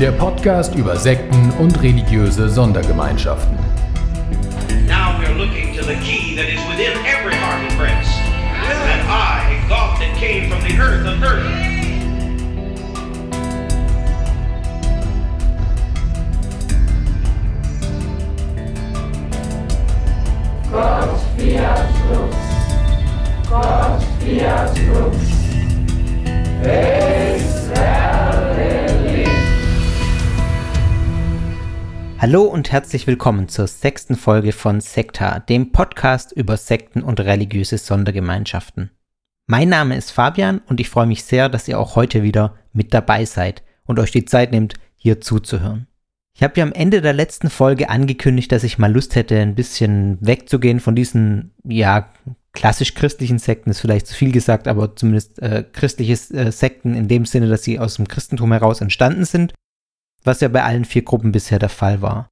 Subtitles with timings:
[0.00, 3.56] Der Podcast über Sekten und religiöse Sondergemeinschaften.
[4.88, 8.18] Now we're looking to the key that is within every heart and breast.
[8.18, 11.74] And I, God that came from the earth of earth.
[32.26, 37.76] Hallo und herzlich willkommen zur sechsten Folge von Sekta, dem Podcast über Sekten und religiöse
[37.76, 38.90] Sondergemeinschaften.
[39.46, 42.94] Mein Name ist Fabian und ich freue mich sehr, dass ihr auch heute wieder mit
[42.94, 45.86] dabei seid und euch die Zeit nehmt, hier zuzuhören.
[46.34, 49.54] Ich habe ja am Ende der letzten Folge angekündigt, dass ich mal Lust hätte, ein
[49.54, 52.10] bisschen wegzugehen von diesen, ja,
[52.54, 57.06] klassisch christlichen Sekten, ist vielleicht zu viel gesagt, aber zumindest äh, christliche äh, Sekten in
[57.06, 59.52] dem Sinne, dass sie aus dem Christentum heraus entstanden sind
[60.24, 62.28] was ja bei allen vier Gruppen bisher der Fall war.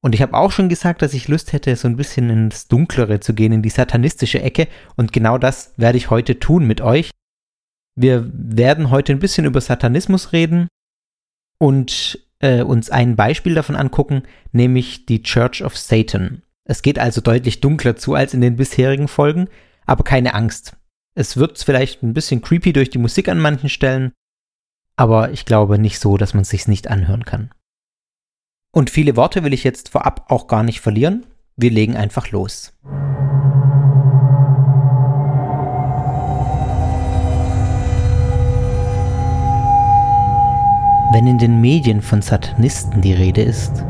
[0.00, 3.20] Und ich habe auch schon gesagt, dass ich Lust hätte, so ein bisschen ins Dunklere
[3.20, 4.68] zu gehen, in die satanistische Ecke.
[4.96, 7.10] Und genau das werde ich heute tun mit euch.
[7.96, 10.68] Wir werden heute ein bisschen über Satanismus reden
[11.58, 16.42] und äh, uns ein Beispiel davon angucken, nämlich die Church of Satan.
[16.64, 19.48] Es geht also deutlich dunkler zu als in den bisherigen Folgen,
[19.84, 20.76] aber keine Angst.
[21.16, 24.12] Es wird vielleicht ein bisschen creepy durch die Musik an manchen Stellen,
[24.98, 27.50] aber ich glaube nicht so, dass man es sich nicht anhören kann.
[28.72, 31.24] Und viele Worte will ich jetzt vorab auch gar nicht verlieren.
[31.56, 32.72] Wir legen einfach los.
[41.12, 43.84] Wenn in den Medien von Satanisten die Rede ist,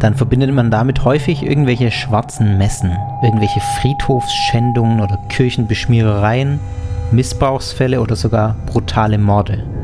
[0.00, 6.58] dann verbindet man damit häufig irgendwelche schwarzen Messen, irgendwelche Friedhofsschändungen oder Kirchenbeschmierereien,
[7.12, 9.79] Missbrauchsfälle oder sogar brutale Morde.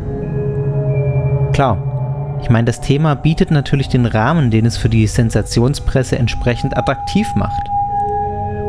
[1.57, 6.77] Klar, ich meine, das Thema bietet natürlich den Rahmen, den es für die Sensationspresse entsprechend
[6.77, 7.63] attraktiv macht.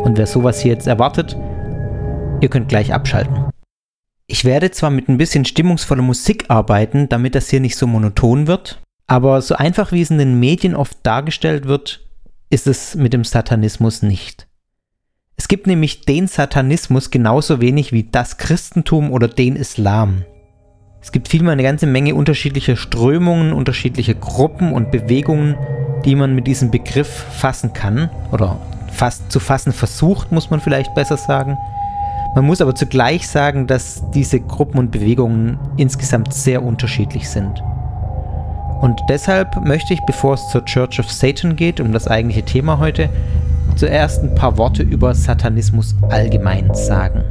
[0.06, 1.36] Und wer sowas hier jetzt erwartet,
[2.40, 3.50] ihr könnt gleich abschalten.
[4.26, 8.48] Ich werde zwar mit ein bisschen stimmungsvoller Musik arbeiten, damit das hier nicht so monoton
[8.48, 12.08] wird, aber so einfach wie es in den Medien oft dargestellt wird,
[12.50, 14.48] ist es mit dem Satanismus nicht.
[15.36, 20.24] Es gibt nämlich den Satanismus genauso wenig wie das Christentum oder den Islam.
[21.02, 25.56] Es gibt vielmehr eine ganze Menge unterschiedlicher Strömungen, unterschiedliche Gruppen und Bewegungen,
[26.06, 28.58] die man mit diesem Begriff fassen kann oder
[28.92, 31.58] fast zu fassen versucht, muss man vielleicht besser sagen.
[32.36, 37.64] Man muss aber zugleich sagen, dass diese Gruppen und Bewegungen insgesamt sehr unterschiedlich sind.
[38.82, 42.80] Und deshalb möchte ich, bevor es zur Church of Satan geht, um das eigentliche Thema
[42.80, 43.10] heute,
[43.76, 47.24] zuerst ein paar Worte über Satanismus allgemein sagen.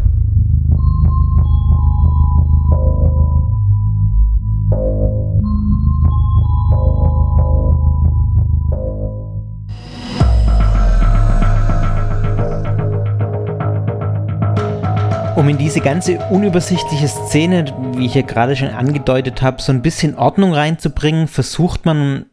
[15.37, 19.83] Um in diese ganze unübersichtliche Szene, wie ich ja gerade schon angedeutet habe, so ein
[19.83, 22.25] bisschen Ordnung reinzubringen, versucht man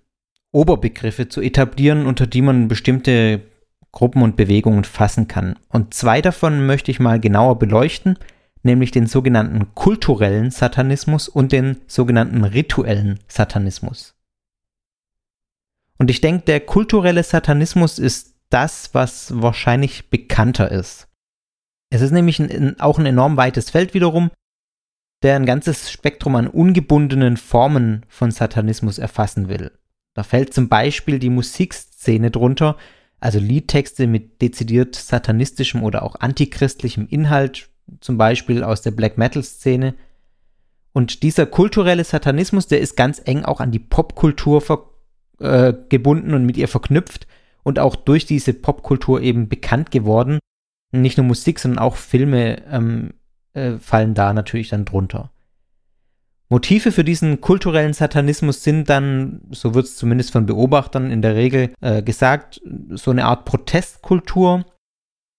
[0.54, 3.42] Oberbegriffe zu etablieren, unter die man bestimmte
[3.92, 5.60] Gruppen und Bewegungen fassen kann.
[5.68, 8.18] Und zwei davon möchte ich mal genauer beleuchten,
[8.64, 14.16] nämlich den sogenannten kulturellen Satanismus und den sogenannten rituellen Satanismus.
[15.98, 21.10] Und ich denke, der kulturelle Satanismus ist das, was wahrscheinlich bekannter ist.
[21.94, 24.32] Es ist nämlich ein, auch ein enorm weites Feld wiederum,
[25.22, 29.72] der ein ganzes Spektrum an ungebundenen Formen von Satanismus erfassen will.
[30.16, 32.78] Da fällt zum Beispiel die Musikszene drunter,
[33.20, 37.70] also Liedtexte mit dezidiert satanistischem oder auch antichristlichem Inhalt,
[38.02, 39.94] zum Beispiel aus der Black Metal-Szene.
[40.94, 44.64] Und dieser kulturelle Satanismus, der ist ganz eng auch an die Popkultur
[45.38, 47.28] äh, gebunden und mit ihr verknüpft
[47.62, 50.40] und auch durch diese Popkultur eben bekannt geworden
[51.02, 53.14] nicht nur Musik, sondern auch Filme ähm,
[53.54, 55.32] äh, fallen da natürlich dann drunter.
[56.50, 61.36] Motive für diesen kulturellen Satanismus sind dann, so wird es zumindest von Beobachtern in der
[61.36, 62.62] Regel äh, gesagt,
[62.92, 64.66] so eine Art Protestkultur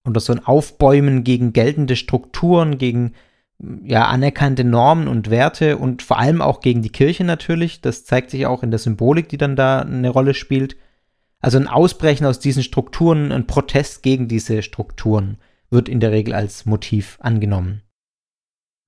[0.09, 3.13] oder so ein Aufbäumen gegen geltende Strukturen, gegen
[3.85, 7.81] ja, anerkannte Normen und Werte und vor allem auch gegen die Kirche natürlich.
[7.81, 10.77] Das zeigt sich auch in der Symbolik, die dann da eine Rolle spielt.
[11.45, 15.37] Also ein Ausbrechen aus diesen Strukturen, ein Protest gegen diese Strukturen
[15.69, 17.83] wird in der Regel als Motiv angenommen.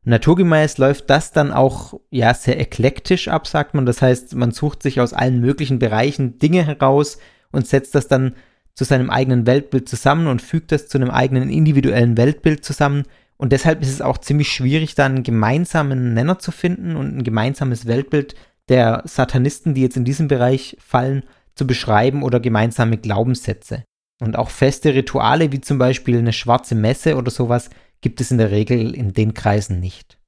[0.04, 3.84] Naturgemäß läuft das dann auch ja sehr eklektisch ab, sagt man.
[3.84, 7.18] Das heißt, man sucht sich aus allen möglichen Bereichen Dinge heraus
[7.52, 8.32] und setzt das dann
[8.72, 13.02] zu seinem eigenen Weltbild zusammen und fügt das zu einem eigenen individuellen Weltbild zusammen.
[13.36, 17.22] Und deshalb ist es auch ziemlich schwierig, da einen gemeinsamen Nenner zu finden und ein
[17.22, 18.34] gemeinsames Weltbild
[18.70, 21.22] der Satanisten, die jetzt in diesem Bereich fallen,
[21.56, 23.84] zu beschreiben oder gemeinsame Glaubenssätze.
[24.20, 27.70] Und auch feste Rituale wie zum Beispiel eine schwarze Messe oder sowas
[28.00, 30.18] gibt es in der Regel in den Kreisen nicht.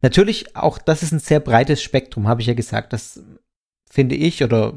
[0.00, 2.92] Natürlich, auch das ist ein sehr breites Spektrum, habe ich ja gesagt.
[2.92, 3.22] Das
[3.88, 4.74] finde ich oder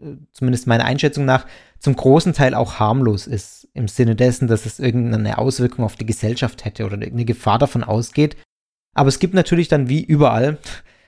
[0.00, 1.46] äh, zumindest meiner Einschätzung nach
[1.80, 6.06] zum großen Teil auch harmlos ist, im Sinne dessen, dass es irgendeine Auswirkung auf die
[6.06, 8.36] Gesellschaft hätte oder irgendeine Gefahr davon ausgeht.
[8.94, 10.58] Aber es gibt natürlich dann wie überall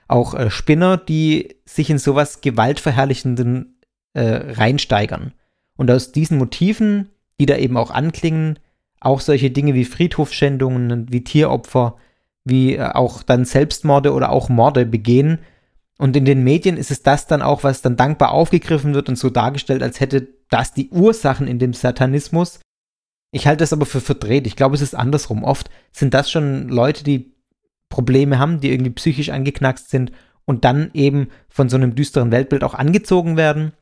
[0.09, 3.76] auch äh, Spinner, die sich in sowas gewaltverherrlichenden
[4.17, 5.35] äh, reinsteigern.
[5.77, 8.59] Und aus diesen Motiven, die da eben auch anklingen,
[8.99, 11.97] auch solche Dinge wie Friedhofschändungen, wie Tieropfer,
[12.43, 15.41] wie äh, auch dann Selbstmorde oder auch Morde begehen.
[15.99, 19.17] Und in den Medien ist es das dann auch, was dann dankbar aufgegriffen wird und
[19.17, 22.61] so dargestellt, als hätte das die Ursachen in dem Satanismus.
[23.33, 24.47] Ich halte das aber für verdreht.
[24.47, 25.45] Ich glaube, es ist andersrum.
[25.45, 27.35] Oft sind das schon Leute, die
[27.91, 30.11] Probleme haben, die irgendwie psychisch angeknackst sind
[30.47, 33.73] und dann eben von so einem düsteren Weltbild auch angezogen werden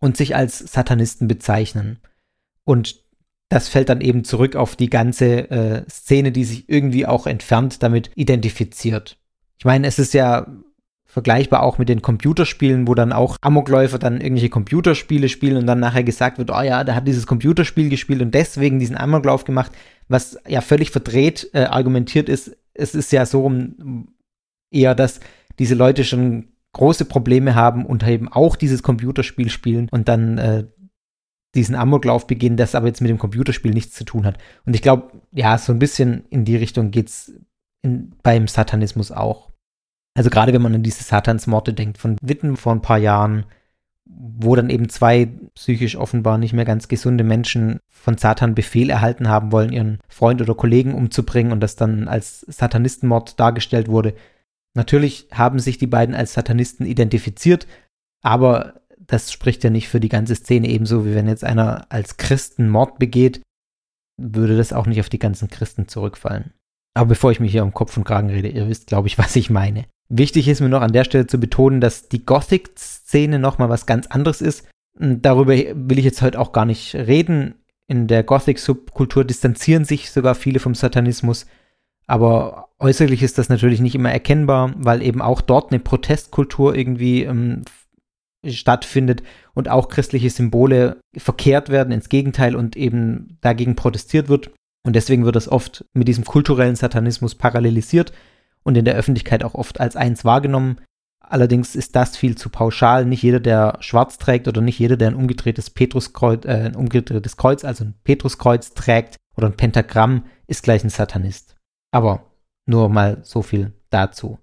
[0.00, 1.98] und sich als Satanisten bezeichnen.
[2.64, 3.02] Und
[3.48, 7.82] das fällt dann eben zurück auf die ganze äh, Szene, die sich irgendwie auch entfernt
[7.82, 9.18] damit identifiziert.
[9.58, 10.46] Ich meine, es ist ja
[11.06, 15.80] vergleichbar auch mit den Computerspielen, wo dann auch Amokläufer dann irgendwelche Computerspiele spielen und dann
[15.80, 19.72] nachher gesagt wird, oh ja, der hat dieses Computerspiel gespielt und deswegen diesen Amoklauf gemacht,
[20.08, 22.56] was ja völlig verdreht äh, argumentiert ist.
[22.74, 23.50] Es ist ja so
[24.70, 25.20] eher, dass
[25.58, 30.64] diese Leute schon große Probleme haben und eben auch dieses Computerspiel spielen und dann äh,
[31.54, 34.38] diesen Amoklauf beginnen, das aber jetzt mit dem Computerspiel nichts zu tun hat.
[34.64, 37.32] Und ich glaube, ja, so ein bisschen in die Richtung geht's
[37.82, 39.50] in, beim Satanismus auch.
[40.14, 43.44] Also gerade wenn man an diese Satansmorte denkt von Witten vor ein paar Jahren,
[44.04, 49.28] wo dann eben zwei psychisch offenbar nicht mehr ganz gesunde Menschen von Satan Befehl erhalten
[49.28, 54.14] haben wollen, ihren Freund oder Kollegen umzubringen und das dann als Satanistenmord dargestellt wurde.
[54.78, 57.66] Natürlich haben sich die beiden als Satanisten identifiziert,
[58.22, 62.16] aber das spricht ja nicht für die ganze Szene ebenso, wie wenn jetzt einer als
[62.16, 63.42] Christen Mord begeht,
[64.16, 66.52] würde das auch nicht auf die ganzen Christen zurückfallen.
[66.94, 69.34] Aber bevor ich mich hier um Kopf und Kragen rede, ihr wisst, glaube ich, was
[69.34, 69.86] ich meine.
[70.08, 74.06] Wichtig ist mir noch an der Stelle zu betonen, dass die Gothic-Szene nochmal was ganz
[74.06, 74.64] anderes ist.
[74.96, 77.56] Darüber will ich jetzt heute auch gar nicht reden.
[77.88, 81.46] In der Gothic-Subkultur distanzieren sich sogar viele vom Satanismus.
[82.06, 87.24] Aber äußerlich ist das natürlich nicht immer erkennbar, weil eben auch dort eine Protestkultur irgendwie
[87.24, 87.64] ähm,
[88.46, 89.22] stattfindet
[89.54, 94.50] und auch christliche Symbole verkehrt werden ins Gegenteil und eben dagegen protestiert wird.
[94.86, 98.12] Und deswegen wird das oft mit diesem kulturellen Satanismus parallelisiert
[98.62, 100.80] und in der Öffentlichkeit auch oft als eins wahrgenommen.
[101.20, 103.04] Allerdings ist das viel zu pauschal.
[103.04, 107.36] Nicht jeder, der schwarz trägt oder nicht jeder, der ein umgedrehtes Petruskreuz, äh, ein umgedrehtes
[107.36, 111.56] Kreuz, also ein Petruskreuz trägt oder ein Pentagramm, ist gleich ein Satanist.
[111.90, 112.27] Aber
[112.68, 114.38] nur mal so viel dazu.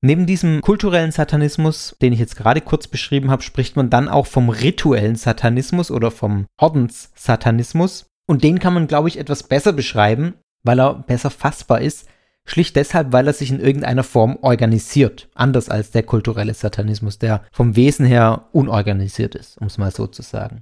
[0.00, 4.26] Neben diesem kulturellen Satanismus, den ich jetzt gerade kurz beschrieben habe, spricht man dann auch
[4.26, 8.06] vom rituellen Satanismus oder vom Ordenssatanismus.
[8.28, 12.08] Und den kann man, glaube ich, etwas besser beschreiben, weil er besser fassbar ist.
[12.44, 15.28] Schlicht deshalb, weil er sich in irgendeiner Form organisiert.
[15.34, 20.06] Anders als der kulturelle Satanismus, der vom Wesen her unorganisiert ist, um es mal so
[20.06, 20.60] zu sagen.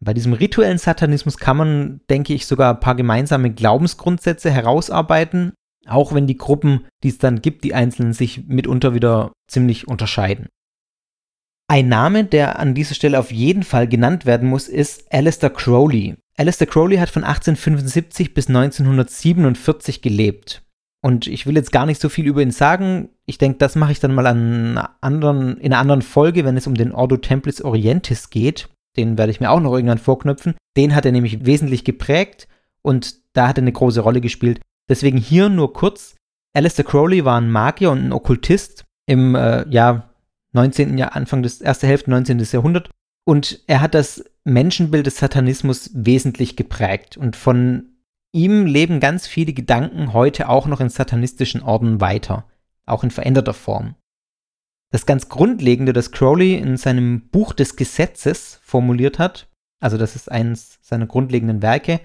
[0.00, 5.54] Bei diesem rituellen Satanismus kann man, denke ich, sogar ein paar gemeinsame Glaubensgrundsätze herausarbeiten,
[5.88, 10.48] auch wenn die Gruppen, die es dann gibt, die einzelnen sich mitunter wieder ziemlich unterscheiden.
[11.68, 16.16] Ein Name, der an dieser Stelle auf jeden Fall genannt werden muss, ist Alistair Crowley.
[16.36, 20.62] Alistair Crowley hat von 1875 bis 1947 gelebt.
[21.02, 23.10] Und ich will jetzt gar nicht so viel über ihn sagen.
[23.26, 26.66] Ich denke, das mache ich dann mal an anderen, in einer anderen Folge, wenn es
[26.66, 28.68] um den Ordo Templis Orientis geht.
[28.96, 30.54] Den werde ich mir auch noch irgendwann vorknüpfen.
[30.76, 32.48] Den hat er nämlich wesentlich geprägt
[32.82, 34.60] und da hat er eine große Rolle gespielt.
[34.88, 36.14] Deswegen hier nur kurz.
[36.54, 40.14] Alistair Crowley war ein Magier und ein Okkultist im äh, Jahr
[40.52, 40.96] 19.
[40.96, 42.38] Jahr, Anfang des ersten Hälfte 19.
[42.38, 42.90] Jahrhundert.
[43.26, 47.16] Und er hat das Menschenbild des Satanismus wesentlich geprägt.
[47.16, 47.96] Und von
[48.32, 52.44] ihm leben ganz viele Gedanken heute auch noch in satanistischen Orden weiter,
[52.86, 53.96] auch in veränderter Form.
[54.92, 59.48] Das ganz Grundlegende, das Crowley in seinem Buch des Gesetzes formuliert hat,
[59.80, 62.00] also das ist eines seiner grundlegenden Werke,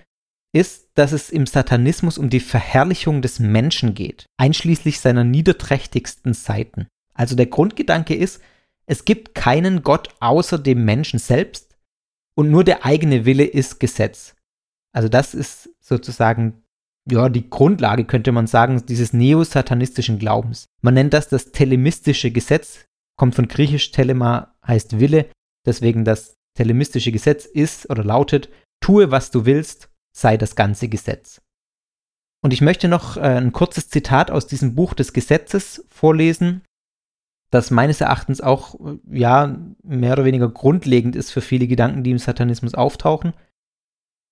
[0.53, 6.87] ist, dass es im Satanismus um die Verherrlichung des Menschen geht, einschließlich seiner niederträchtigsten Seiten.
[7.13, 8.41] Also der Grundgedanke ist,
[8.85, 11.77] es gibt keinen Gott außer dem Menschen selbst
[12.35, 14.35] und nur der eigene Wille ist Gesetz.
[14.93, 16.63] Also das ist sozusagen
[17.09, 20.65] ja die Grundlage, könnte man sagen, dieses neosatanistischen Glaubens.
[20.81, 22.85] Man nennt das das telemistische Gesetz,
[23.17, 25.29] kommt von griechisch telema heißt Wille,
[25.65, 28.49] deswegen das telemistische Gesetz ist oder lautet,
[28.81, 31.41] tue was du willst, sei das ganze Gesetz.
[32.43, 36.63] Und ich möchte noch äh, ein kurzes Zitat aus diesem Buch des Gesetzes vorlesen,
[37.51, 38.75] das meines Erachtens auch
[39.11, 43.33] ja mehr oder weniger grundlegend ist für viele Gedanken, die im Satanismus auftauchen.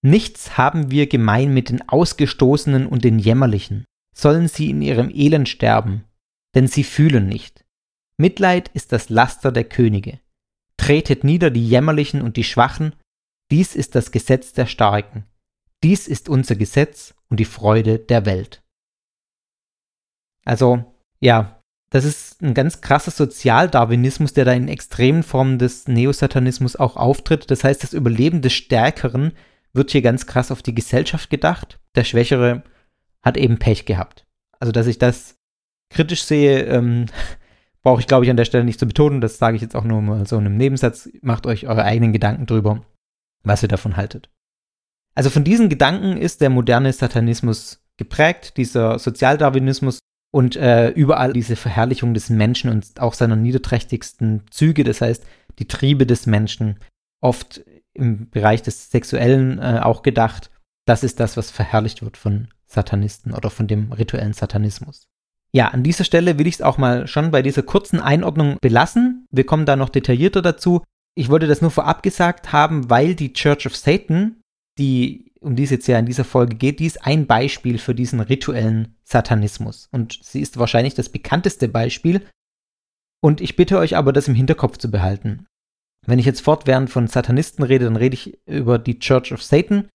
[0.01, 3.83] Nichts haben wir gemein mit den Ausgestoßenen und den Jämmerlichen.
[4.15, 6.05] Sollen sie in ihrem Elend sterben,
[6.55, 7.65] denn sie fühlen nicht.
[8.17, 10.19] Mitleid ist das Laster der Könige.
[10.77, 12.95] Tretet nieder die Jämmerlichen und die Schwachen,
[13.51, 15.25] dies ist das Gesetz der Starken.
[15.83, 18.61] Dies ist unser Gesetz und die Freude der Welt.
[20.45, 20.83] Also,
[21.19, 26.97] ja, das ist ein ganz krasser Sozialdarwinismus, der da in extremen Formen des Neosatanismus auch
[26.97, 27.49] auftritt.
[27.49, 29.33] Das heißt, das Überleben des Stärkeren
[29.73, 31.79] wird hier ganz krass auf die Gesellschaft gedacht.
[31.95, 32.63] Der Schwächere
[33.21, 34.25] hat eben Pech gehabt.
[34.59, 35.37] Also, dass ich das
[35.89, 37.05] kritisch sehe, ähm,
[37.81, 39.21] brauche ich, glaube ich, an der Stelle nicht zu betonen.
[39.21, 41.09] Das sage ich jetzt auch nur mal so in einem Nebensatz.
[41.21, 42.85] Macht euch eure eigenen Gedanken drüber,
[43.43, 44.29] was ihr davon haltet.
[45.15, 49.99] Also von diesen Gedanken ist der moderne Satanismus geprägt, dieser Sozialdarwinismus
[50.31, 55.25] und äh, überall diese Verherrlichung des Menschen und auch seiner niederträchtigsten Züge, das heißt
[55.57, 56.79] die Triebe des Menschen,
[57.21, 57.61] oft
[57.93, 60.51] im Bereich des Sexuellen äh, auch gedacht.
[60.85, 65.07] Das ist das, was verherrlicht wird von Satanisten oder von dem rituellen Satanismus.
[65.51, 69.27] Ja, an dieser Stelle will ich es auch mal schon bei dieser kurzen Einordnung belassen.
[69.31, 70.83] Wir kommen da noch detaillierter dazu.
[71.15, 74.41] Ich wollte das nur vorab gesagt haben, weil die Church of Satan,
[74.79, 77.93] die, um die es jetzt ja in dieser Folge geht, die ist ein Beispiel für
[77.93, 79.89] diesen rituellen Satanismus.
[79.91, 82.25] Und sie ist wahrscheinlich das bekannteste Beispiel.
[83.21, 85.45] Und ich bitte euch aber, das im Hinterkopf zu behalten.
[86.05, 89.89] Wenn ich jetzt fortwährend von Satanisten rede, dann rede ich über die Church of Satan.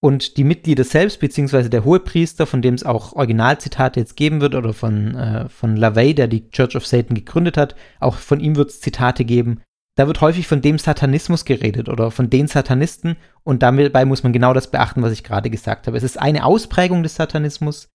[0.00, 4.54] Und die Mitglieder selbst, beziehungsweise der Hohepriester, von dem es auch Originalzitate jetzt geben wird,
[4.54, 8.56] oder von, äh, von LaVey, der die Church of Satan gegründet hat, auch von ihm
[8.56, 9.60] wird es Zitate geben.
[9.94, 14.32] Da wird häufig von dem Satanismus geredet oder von den Satanisten und dabei muss man
[14.32, 15.96] genau das beachten, was ich gerade gesagt habe.
[15.96, 17.88] Es ist eine Ausprägung des Satanismus,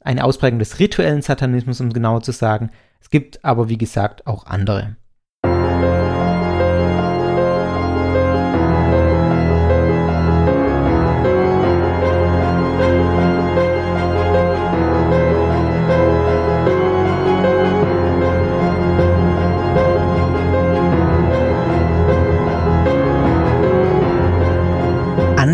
[0.00, 2.70] eine Ausprägung des rituellen Satanismus, um genauer zu sagen.
[3.00, 4.96] Es gibt aber, wie gesagt, auch andere.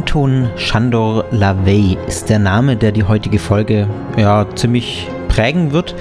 [0.06, 5.96] Anton Shandor LaVey ist der Name, der die heutige Folge ja ziemlich prägen wird.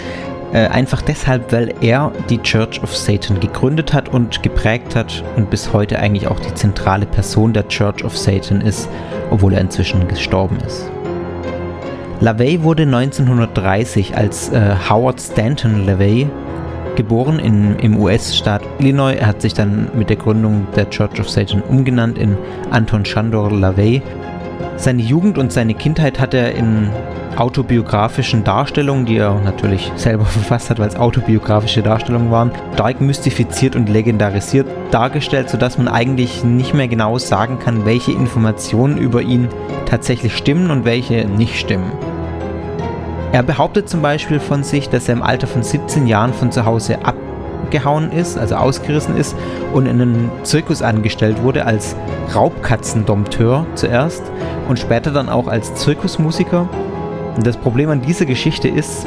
[0.54, 5.50] Äh, einfach deshalb, weil er die Church of Satan gegründet hat und geprägt hat und
[5.50, 8.88] bis heute eigentlich auch die zentrale Person der Church of Satan ist,
[9.32, 10.88] obwohl er inzwischen gestorben ist.
[12.20, 16.28] LaVey wurde 1930 als äh, Howard Stanton LaVey
[16.96, 19.14] geboren in, im US-Staat Illinois.
[19.14, 22.38] Er hat sich dann mit der Gründung der Church of Satan umgenannt in
[22.72, 24.02] Anton Chandor LaVey.
[24.78, 26.90] Seine Jugend und seine Kindheit hat er in
[27.38, 33.76] autobiografischen Darstellungen, die er natürlich selber verfasst hat, weil es autobiografische Darstellungen waren, stark mystifiziert
[33.76, 39.48] und legendarisiert dargestellt, sodass man eigentlich nicht mehr genau sagen kann, welche Informationen über ihn
[39.86, 41.92] tatsächlich stimmen und welche nicht stimmen.
[43.36, 46.66] Er behauptet zum Beispiel von sich, dass er im Alter von 17 Jahren von zu
[46.66, 49.36] Hause abgehauen ist, also ausgerissen ist
[49.74, 51.98] und in einen Zirkus angestellt wurde als
[52.34, 54.24] Raubkatzendompteur zuerst
[54.70, 56.70] und später dann auch als Zirkusmusiker.
[57.36, 59.06] Und das Problem an dieser Geschichte ist,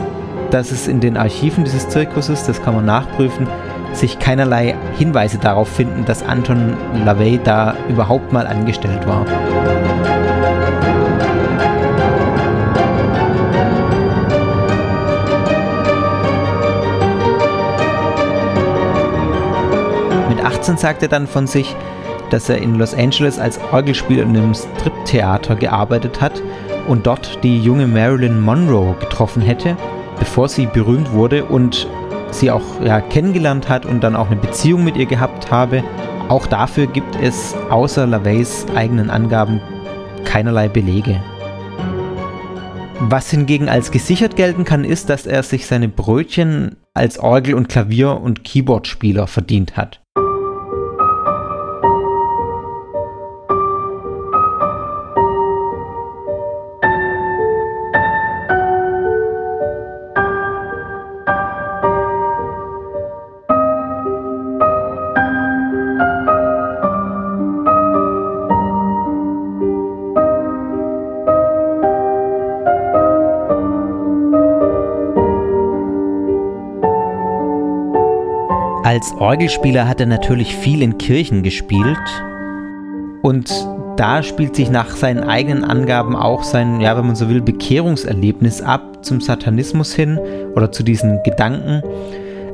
[0.50, 3.46] dass es in den Archiven dieses Zirkuses, das kann man nachprüfen,
[3.94, 9.24] sich keinerlei Hinweise darauf finden, dass Anton LaVey da überhaupt mal angestellt war.
[20.68, 21.74] Mit 18 sagt er dann von sich,
[22.28, 26.42] dass er in Los Angeles als Orgelspieler in einem Striptheater gearbeitet hat
[26.86, 29.78] und dort die junge Marilyn Monroe getroffen hätte,
[30.18, 31.88] bevor sie berühmt wurde und
[32.32, 35.82] sie auch ja, kennengelernt hat und dann auch eine Beziehung mit ihr gehabt habe.
[36.28, 39.62] Auch dafür gibt es außer LaVeys eigenen Angaben
[40.26, 41.18] keinerlei Belege.
[43.00, 47.70] Was hingegen als gesichert gelten kann, ist, dass er sich seine Brötchen als Orgel- und
[47.70, 50.02] Klavier- und Keyboardspieler verdient hat.
[78.98, 82.24] Als Orgelspieler hat er natürlich viel in Kirchen gespielt
[83.22, 83.48] und
[83.96, 88.60] da spielt sich nach seinen eigenen Angaben auch sein, ja, wenn man so will, Bekehrungserlebnis
[88.60, 90.18] ab zum Satanismus hin
[90.56, 91.80] oder zu diesen Gedanken.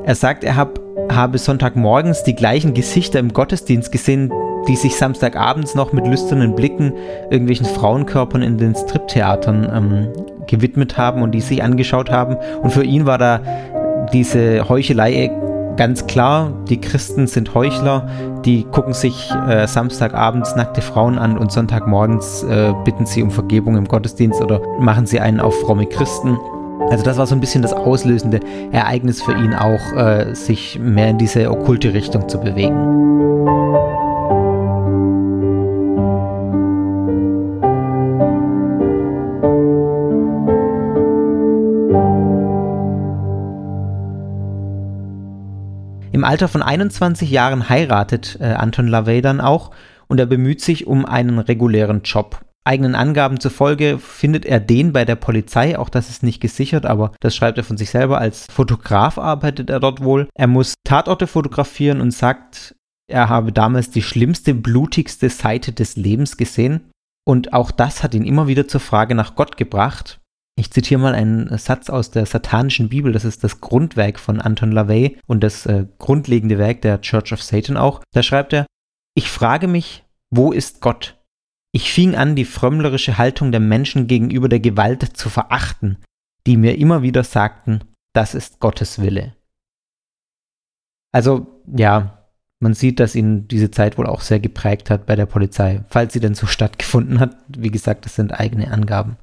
[0.05, 0.79] Er sagt, er hab,
[1.11, 4.31] habe Sonntagmorgens die gleichen Gesichter im Gottesdienst gesehen,
[4.67, 6.93] die sich Samstagabends noch mit lüsternen Blicken
[7.31, 10.07] irgendwelchen Frauenkörpern in den Striptheatern ähm,
[10.45, 12.37] gewidmet haben und die sich angeschaut haben.
[12.61, 13.41] Und für ihn war da
[14.13, 15.31] diese Heuchelei
[15.77, 18.07] ganz klar, die Christen sind Heuchler,
[18.45, 23.77] die gucken sich äh, Samstagabends nackte Frauen an und Sonntagmorgens äh, bitten sie um Vergebung
[23.77, 26.37] im Gottesdienst oder machen sie einen auf fromme Christen.
[26.89, 28.39] Also das war so ein bisschen das auslösende
[28.71, 34.04] Ereignis für ihn auch, äh, sich mehr in diese okkulte Richtung zu bewegen.
[46.25, 49.71] Alter von 21 Jahren heiratet äh, Anton LaVey dann auch
[50.07, 52.41] und er bemüht sich um einen regulären Job.
[52.67, 57.11] Eigenen Angaben zufolge findet er den bei der Polizei, auch das ist nicht gesichert, aber
[57.19, 58.17] das schreibt er von sich selber.
[58.17, 60.27] Als Fotograf arbeitet er dort wohl.
[60.33, 62.75] Er muss Tatorte fotografieren und sagt,
[63.07, 66.89] er habe damals die schlimmste, blutigste Seite des Lebens gesehen.
[67.23, 70.19] Und auch das hat ihn immer wieder zur Frage nach Gott gebracht.
[70.57, 74.71] Ich zitiere mal einen Satz aus der satanischen Bibel, das ist das Grundwerk von Anton
[74.71, 78.01] LaVey und das äh, grundlegende Werk der Church of Satan auch.
[78.13, 78.65] Da schreibt er,
[79.15, 81.17] ich frage mich, wo ist Gott?
[81.73, 85.97] Ich fing an, die frömmlerische Haltung der Menschen gegenüber der Gewalt zu verachten,
[86.47, 87.81] die mir immer wieder sagten,
[88.13, 89.35] das ist Gottes Wille.
[91.11, 92.29] Also, ja,
[92.61, 96.13] man sieht, dass ihn diese Zeit wohl auch sehr geprägt hat bei der Polizei, falls
[96.13, 97.35] sie denn so stattgefunden hat.
[97.49, 99.17] Wie gesagt, das sind eigene Angaben.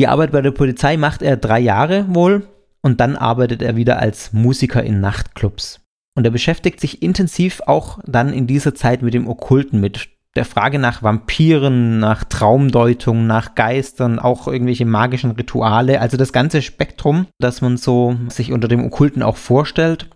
[0.00, 2.48] Die Arbeit bei der Polizei macht er drei Jahre wohl
[2.80, 5.80] und dann arbeitet er wieder als Musiker in Nachtclubs.
[6.16, 10.46] Und er beschäftigt sich intensiv auch dann in dieser Zeit mit dem Okkulten, mit der
[10.46, 17.26] Frage nach Vampiren, nach Traumdeutung, nach Geistern, auch irgendwelche magischen Rituale, also das ganze Spektrum,
[17.38, 20.08] das man so sich unter dem Okkulten auch vorstellt.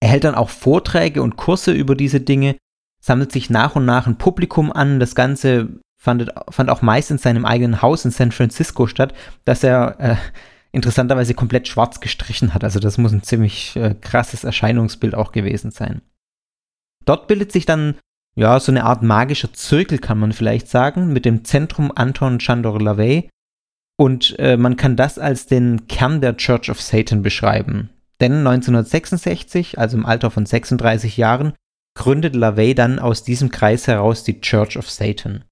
[0.00, 2.56] Er hält dann auch Vorträge und Kurse über diese Dinge,
[2.98, 7.18] sammelt sich nach und nach ein Publikum an, das Ganze fand, fand auch meist in
[7.18, 10.16] seinem eigenen Haus in San Francisco statt, dass er äh,
[10.72, 12.64] interessanterweise komplett schwarz gestrichen hat.
[12.64, 16.02] Also das muss ein ziemlich äh, krasses Erscheinungsbild auch gewesen sein.
[17.04, 17.94] Dort bildet sich dann
[18.34, 22.80] ja so eine Art magischer Zirkel, kann man vielleicht sagen, mit dem Zentrum Anton Chandor
[22.80, 23.28] LaVey.
[23.96, 27.90] Und äh, man kann das als den Kern der Church of Satan beschreiben.
[28.20, 31.52] Denn 1966, also im Alter von 36 Jahren,
[31.94, 35.44] gründet LaVey dann aus diesem Kreis heraus die Church of Satan.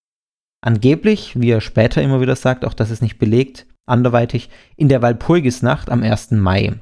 [0.62, 5.02] Angeblich, wie er später immer wieder sagt, auch das ist nicht belegt, anderweitig, in der
[5.02, 6.32] Walpurgisnacht am 1.
[6.32, 6.74] Mai.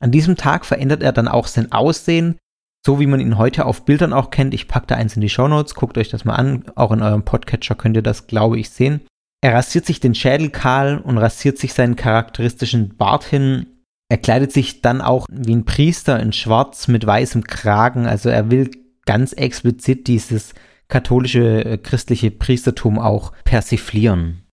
[0.00, 2.38] An diesem Tag verändert er dann auch sein Aussehen,
[2.86, 4.54] so wie man ihn heute auf Bildern auch kennt.
[4.54, 6.64] Ich packe da eins in die Shownotes, guckt euch das mal an.
[6.74, 9.00] Auch in eurem Podcatcher könnt ihr das, glaube ich, sehen.
[9.40, 13.66] Er rasiert sich den Schädel kahl und rasiert sich seinen charakteristischen Bart hin.
[14.08, 18.06] Er kleidet sich dann auch wie ein Priester in schwarz mit weißem Kragen.
[18.06, 18.70] Also er will
[19.04, 20.54] ganz explizit dieses
[20.88, 24.44] katholische äh, christliche Priestertum auch persiflieren.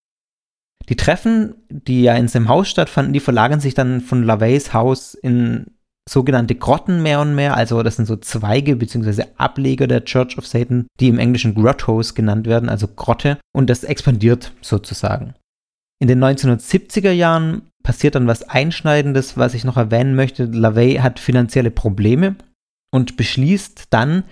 [0.89, 5.15] Die Treffen, die ja in seinem Haus stattfanden, die verlagern sich dann von LaVeys Haus
[5.15, 5.71] in
[6.07, 7.57] sogenannte Grotten mehr und mehr.
[7.57, 9.23] Also das sind so Zweige bzw.
[9.37, 13.39] Ableger der Church of Satan, die im Englischen Grottos genannt werden, also Grotte.
[13.53, 15.33] Und das expandiert sozusagen.
[15.99, 20.45] In den 1970er Jahren passiert dann was Einschneidendes, was ich noch erwähnen möchte.
[20.45, 22.35] LaVey hat finanzielle Probleme
[22.91, 24.23] und beschließt dann,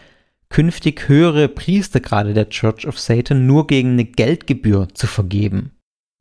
[0.54, 5.72] künftig höhere Priestergrade der Church of Satan nur gegen eine Geldgebühr zu vergeben.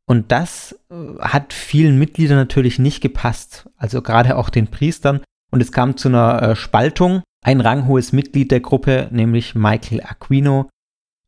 [0.08, 5.20] Und das äh, hat vielen Mitgliedern natürlich nicht gepasst, also gerade auch den Priestern.
[5.52, 7.22] Und es kam zu einer äh, Spaltung.
[7.44, 10.70] Ein ranghohes Mitglied der Gruppe, nämlich Michael Aquino,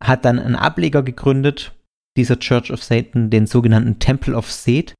[0.02, 1.72] hat dann einen Ableger gegründet,
[2.16, 4.94] dieser Church of Satan, den sogenannten Temple of Seth,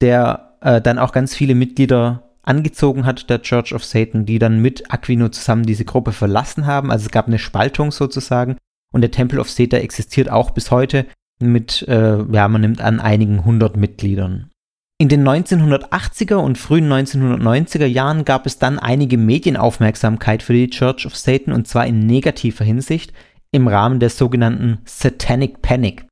[0.00, 4.60] der äh, dann auch ganz viele Mitglieder angezogen hat, der Church of Satan, die dann
[4.60, 6.90] mit Aquino zusammen diese Gruppe verlassen haben.
[6.90, 8.56] Also es gab eine Spaltung sozusagen.
[8.92, 11.06] Und der Temple of Satan existiert auch bis heute
[11.40, 14.50] mit, äh, ja, man nimmt an, einigen hundert Mitgliedern.
[14.98, 21.04] In den 1980er und frühen 1990er Jahren gab es dann einige Medienaufmerksamkeit für die Church
[21.04, 23.12] of Satan und zwar in negativer Hinsicht
[23.50, 26.06] im Rahmen der sogenannten Satanic Panic.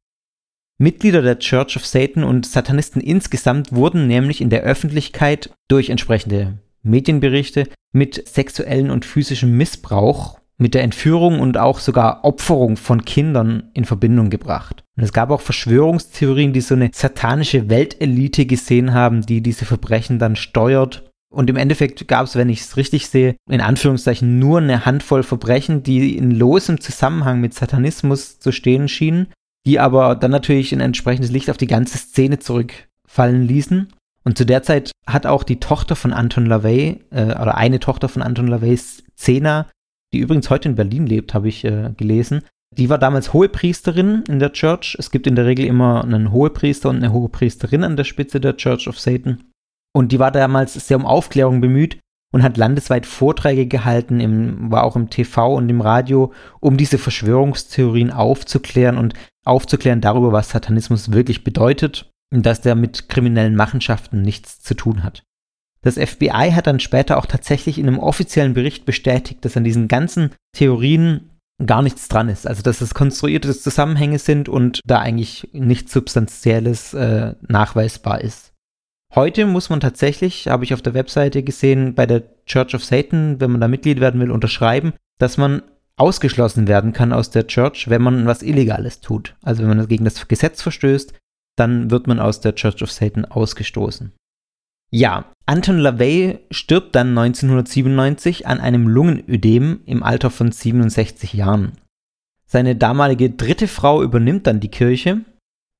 [0.83, 6.59] Mitglieder der Church of Satan und Satanisten insgesamt wurden nämlich in der Öffentlichkeit durch entsprechende
[6.83, 13.71] Medienberichte mit sexuellen und physischem Missbrauch, mit der Entführung und auch sogar Opferung von Kindern
[13.75, 14.83] in Verbindung gebracht.
[14.97, 20.19] Und es gab auch Verschwörungstheorien, die so eine satanische Weltelite gesehen haben, die diese Verbrechen
[20.19, 24.59] dann steuert Und im Endeffekt gab es, wenn ich es richtig sehe, in Anführungszeichen nur
[24.59, 29.29] eine Handvoll Verbrechen, die in losem Zusammenhang mit Satanismus zu stehen schienen,
[29.67, 33.93] die aber dann natürlich ein entsprechendes Licht auf die ganze Szene zurückfallen ließen.
[34.25, 38.09] Und zu der Zeit hat auch die Tochter von Anton LaVey, äh, oder eine Tochter
[38.09, 38.79] von Anton LaVey,
[39.15, 39.69] Zena,
[40.13, 42.43] die übrigens heute in Berlin lebt, habe ich äh, gelesen,
[42.77, 44.97] die war damals Hohepriesterin in der Church.
[44.99, 48.57] Es gibt in der Regel immer einen Hohepriester und eine Hohepriesterin an der Spitze der
[48.57, 49.45] Church of Satan.
[49.95, 51.99] Und die war damals sehr um Aufklärung bemüht
[52.33, 56.99] und hat landesweit Vorträge gehalten, im, war auch im TV und im Radio, um diese
[56.99, 59.15] Verschwörungstheorien aufzuklären und
[59.45, 65.05] aufzuklären darüber, was Satanismus wirklich bedeutet und dass der mit kriminellen Machenschaften nichts zu tun
[65.05, 65.23] hat.
[65.83, 69.89] Das FBI hat dann später auch tatsächlich in einem offiziellen Bericht bestätigt, dass an diesen
[69.89, 71.31] ganzen Theorien
[71.67, 72.47] gar nichts dran ist.
[72.47, 78.52] Also dass es konstruierte Zusammenhänge sind und da eigentlich nichts Substanzielles äh, nachweisbar ist.
[79.15, 83.41] Heute muss man tatsächlich, habe ich auf der Webseite gesehen, bei der Church of Satan,
[83.41, 85.63] wenn man da Mitglied werden will, unterschreiben, dass man
[85.97, 89.37] ausgeschlossen werden kann aus der Church, wenn man was Illegales tut.
[89.43, 91.13] Also wenn man gegen das Gesetz verstößt,
[91.57, 94.13] dann wird man aus der Church of Satan ausgestoßen.
[94.91, 101.73] Ja, Anton LaVey stirbt dann 1997 an einem Lungenödem im Alter von 67 Jahren.
[102.47, 105.21] Seine damalige dritte Frau übernimmt dann die Kirche,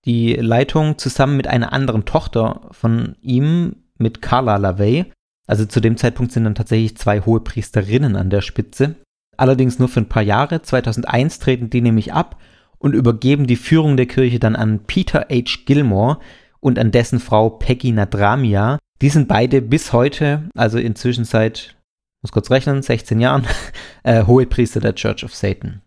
[0.05, 5.07] die Leitung zusammen mit einer anderen Tochter von ihm, mit Carla LaVey.
[5.47, 8.97] Also zu dem Zeitpunkt sind dann tatsächlich zwei hohe Priesterinnen an der Spitze.
[9.37, 10.63] Allerdings nur für ein paar Jahre.
[10.63, 12.41] 2001 treten die nämlich ab
[12.79, 15.61] und übergeben die Führung der Kirche dann an Peter H.
[15.67, 16.19] Gilmore
[16.61, 21.77] und an dessen Frau Peggy Nadramia, die sind beide bis heute, also inzwischen seit,
[22.23, 23.47] muss kurz rechnen, 16 Jahren,
[24.05, 25.83] äh, Hohepriester der Church of Satan.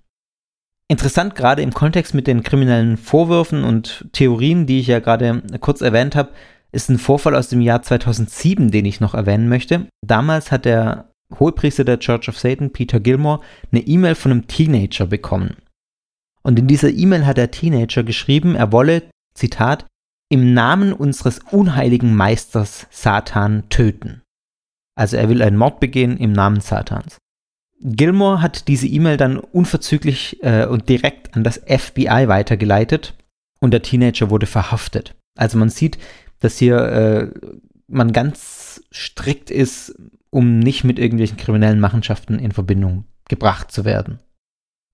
[0.88, 5.82] Interessant gerade im Kontext mit den kriminellen Vorwürfen und Theorien, die ich ja gerade kurz
[5.82, 6.32] erwähnt habe,
[6.72, 9.88] ist ein Vorfall aus dem Jahr 2007, den ich noch erwähnen möchte.
[10.06, 13.40] Damals hat der Hohepriester der Church of Satan, Peter Gilmore,
[13.72, 15.58] eine E-Mail von einem Teenager bekommen.
[16.44, 19.88] Und in dieser E-Mail hat der Teenager geschrieben, er wolle, Zitat,
[20.30, 24.22] im Namen unseres unheiligen Meisters Satan töten.
[24.96, 27.18] Also er will einen Mord begehen im Namen Satans.
[27.82, 33.16] Gilmore hat diese E-Mail dann unverzüglich äh, und direkt an das FBI weitergeleitet
[33.60, 35.16] und der Teenager wurde verhaftet.
[35.38, 35.98] Also man sieht,
[36.40, 37.32] dass hier äh,
[37.88, 39.96] man ganz strikt ist,
[40.30, 44.20] um nicht mit irgendwelchen kriminellen Machenschaften in Verbindung gebracht zu werden.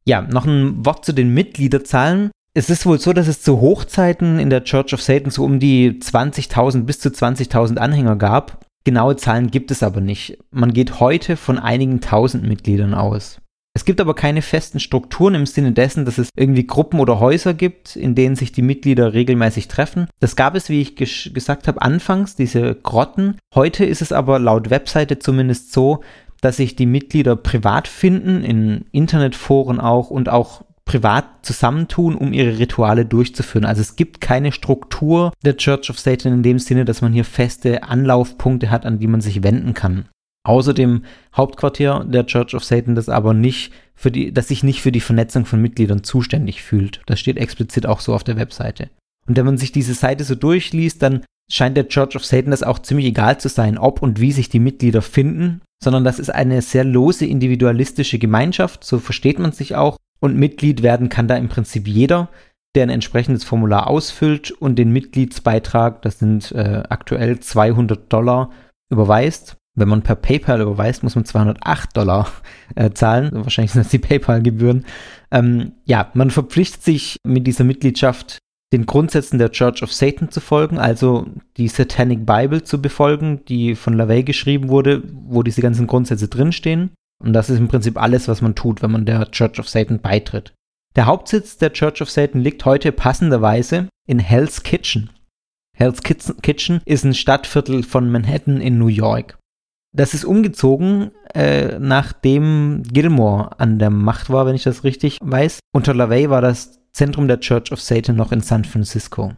[0.06, 4.40] Ja, noch ein Wort zu den Mitgliederzahlen es ist wohl so, dass es zu Hochzeiten
[4.40, 8.66] in der Church of Satan so um die 20.000 bis zu 20.000 Anhänger gab.
[8.84, 10.38] Genaue Zahlen gibt es aber nicht.
[10.50, 13.40] Man geht heute von einigen tausend Mitgliedern aus.
[13.74, 17.54] Es gibt aber keine festen Strukturen im Sinne dessen, dass es irgendwie Gruppen oder Häuser
[17.54, 20.08] gibt, in denen sich die Mitglieder regelmäßig treffen.
[20.20, 23.38] Das gab es, wie ich gesagt habe, anfangs, diese Grotten.
[23.56, 26.02] Heute ist es aber laut Webseite zumindest so,
[26.42, 32.60] dass sich die Mitglieder privat finden, in Internetforen auch und auch privat zusammentun, um ihre
[32.60, 33.64] Rituale durchzuführen.
[33.64, 37.24] Also es gibt keine Struktur der Church of Satan in dem Sinne, dass man hier
[37.24, 40.10] feste Anlaufpunkte hat, an die man sich wenden kann.
[40.44, 44.82] Außer dem Hauptquartier der Church of Satan, das aber nicht für die, das sich nicht
[44.82, 47.02] für die Vernetzung von Mitgliedern zuständig fühlt.
[47.06, 48.90] Das steht explizit auch so auf der Webseite.
[49.26, 52.64] Und wenn man sich diese Seite so durchliest, dann scheint der Church of Satan das
[52.64, 56.32] auch ziemlich egal zu sein, ob und wie sich die Mitglieder finden, sondern das ist
[56.32, 59.96] eine sehr lose individualistische Gemeinschaft, so versteht man sich auch.
[60.22, 62.30] Und Mitglied werden kann da im Prinzip jeder,
[62.76, 68.52] der ein entsprechendes Formular ausfüllt und den Mitgliedsbeitrag, das sind äh, aktuell 200 Dollar,
[68.90, 69.58] überweist.
[69.74, 72.30] Wenn man per PayPal überweist, muss man 208 Dollar
[72.76, 73.30] äh, zahlen.
[73.34, 74.86] Wahrscheinlich sind das die PayPal-Gebühren.
[75.32, 78.40] Ähm, ja, man verpflichtet sich mit dieser Mitgliedschaft
[78.74, 81.26] den Grundsätzen der Church of Satan zu folgen, also
[81.58, 86.92] die Satanic Bible zu befolgen, die von LaVey geschrieben wurde, wo diese ganzen Grundsätze drinstehen.
[87.22, 90.00] Und das ist im Prinzip alles, was man tut, wenn man der Church of Satan
[90.00, 90.54] beitritt.
[90.96, 95.10] Der Hauptsitz der Church of Satan liegt heute passenderweise in Hell's Kitchen.
[95.78, 99.38] Hell's Kitchen ist ein Stadtviertel von Manhattan in New York.
[99.94, 105.60] Das ist umgezogen, äh, nachdem Gilmore an der Macht war, wenn ich das richtig weiß.
[105.74, 109.34] Unter LaVey war das Zentrum der Church of Satan noch in San Francisco.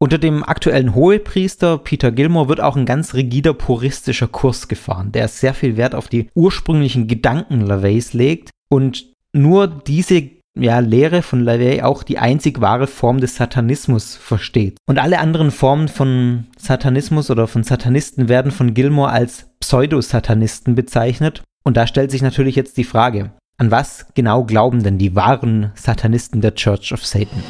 [0.00, 5.26] Unter dem aktuellen Hohepriester Peter Gilmore wird auch ein ganz rigider puristischer Kurs gefahren, der
[5.26, 11.42] sehr viel Wert auf die ursprünglichen Gedanken LaVeys legt und nur diese ja, Lehre von
[11.42, 14.76] LaVey auch die einzig wahre Form des Satanismus versteht.
[14.86, 21.42] Und alle anderen Formen von Satanismus oder von Satanisten werden von Gilmore als Pseudosatanisten bezeichnet.
[21.64, 25.72] Und da stellt sich natürlich jetzt die Frage, an was genau glauben denn die wahren
[25.74, 27.42] Satanisten der Church of Satan?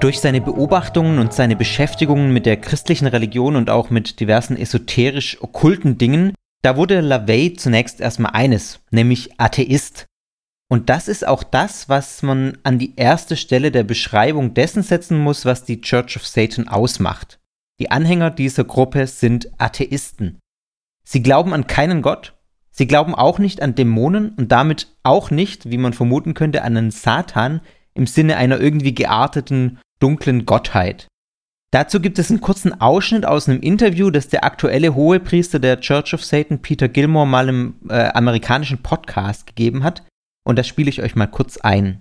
[0.00, 5.98] Durch seine Beobachtungen und seine Beschäftigungen mit der christlichen Religion und auch mit diversen esoterisch-okkulten
[5.98, 10.06] Dingen, da wurde LaVey zunächst erstmal eines, nämlich Atheist.
[10.70, 15.18] Und das ist auch das, was man an die erste Stelle der Beschreibung dessen setzen
[15.18, 17.40] muss, was die Church of Satan ausmacht.
[17.80, 20.38] Die Anhänger dieser Gruppe sind Atheisten.
[21.02, 22.34] Sie glauben an keinen Gott,
[22.70, 26.76] sie glauben auch nicht an Dämonen und damit auch nicht, wie man vermuten könnte, an
[26.76, 27.62] einen Satan
[27.94, 31.08] im Sinne einer irgendwie gearteten, dunklen Gottheit.
[31.70, 36.14] Dazu gibt es einen kurzen Ausschnitt aus einem Interview, das der aktuelle Hohepriester der Church
[36.14, 40.02] of Satan, Peter Gilmore, mal im äh, amerikanischen Podcast gegeben hat.
[40.46, 42.00] Und das spiele ich euch mal kurz ein.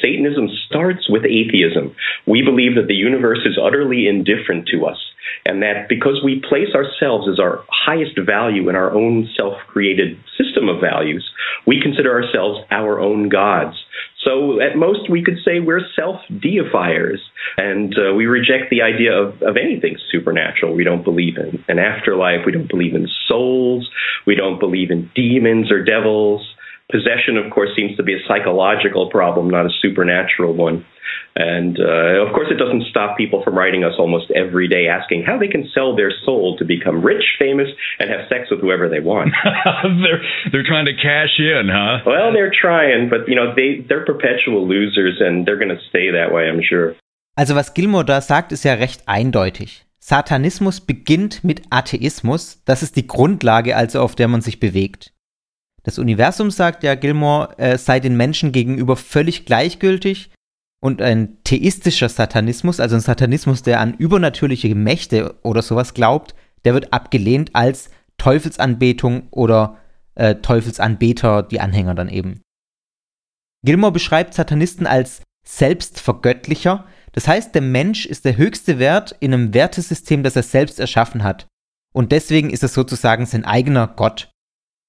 [0.00, 1.94] Satanism starts with atheism.
[2.26, 4.98] We believe that the universe is utterly indifferent to us,
[5.46, 10.16] and that because we place ourselves as our highest value in our own self created
[10.36, 11.24] system of values,
[11.66, 13.76] we consider ourselves our own gods.
[14.24, 17.18] So at most, we could say we're self deifiers,
[17.58, 20.74] and uh, we reject the idea of, of anything supernatural.
[20.74, 23.88] We don't believe in an afterlife, we don't believe in souls,
[24.26, 26.53] we don't believe in demons or devils.
[26.90, 30.84] Possession, of course, seems to be a psychological problem, not a supernatural one.
[31.36, 35.24] And uh, of course, it doesn't stop people from writing us almost every day asking
[35.26, 37.68] how they can sell their soul to become rich, famous,
[37.98, 39.32] and have sex with whoever they want.
[40.02, 42.04] they're they're trying to cash in, huh?
[42.06, 46.12] Well, they're trying, but you know they they're perpetual losers, and they're going to stay
[46.12, 46.94] that way, I'm sure.
[47.36, 49.84] Also was Gilmore da sagt, ist ja recht eindeutig.
[49.98, 52.62] Satanismus beginnt mit Atheismus.
[52.64, 55.13] Das ist die Grundlage, also auf der man sich bewegt.
[55.84, 60.30] Das Universum, sagt ja Gilmore, äh, sei den Menschen gegenüber völlig gleichgültig
[60.82, 66.74] und ein theistischer Satanismus, also ein Satanismus, der an übernatürliche Mächte oder sowas glaubt, der
[66.74, 69.76] wird abgelehnt als Teufelsanbetung oder
[70.14, 72.40] äh, Teufelsanbeter, die Anhänger dann eben.
[73.64, 79.54] Gilmore beschreibt Satanisten als Selbstvergöttlicher, das heißt, der Mensch ist der höchste Wert in einem
[79.54, 81.46] Wertesystem, das er selbst erschaffen hat.
[81.94, 84.33] Und deswegen ist er sozusagen sein eigener Gott.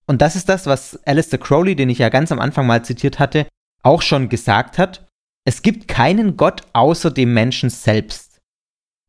[0.08, 3.20] Und das ist das, was Alistair Crowley, den ich ja ganz am Anfang mal zitiert
[3.20, 3.48] hatte,
[3.84, 5.08] auch schon gesagt hat.
[5.46, 8.42] Es gibt keinen Gott außer dem Menschen selbst.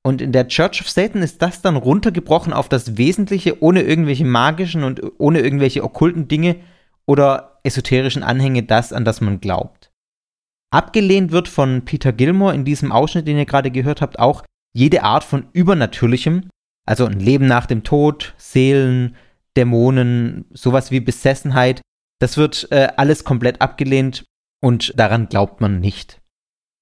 [0.06, 4.24] Und in der Church of Satan ist das dann runtergebrochen auf das Wesentliche, ohne irgendwelche
[4.24, 6.56] magischen und ohne irgendwelche okkulten Dinge
[7.06, 9.90] oder esoterischen Anhänge, das, an das man glaubt.
[10.72, 15.02] Abgelehnt wird von Peter Gilmore in diesem Ausschnitt, den ihr gerade gehört habt, auch jede
[15.02, 16.50] Art von Übernatürlichem,
[16.87, 19.16] also ein Leben nach dem Tod, Seelen,
[19.57, 21.81] Dämonen, sowas wie Besessenheit.
[22.21, 24.25] Das wird äh, alles komplett abgelehnt
[24.62, 26.21] und daran glaubt man nicht.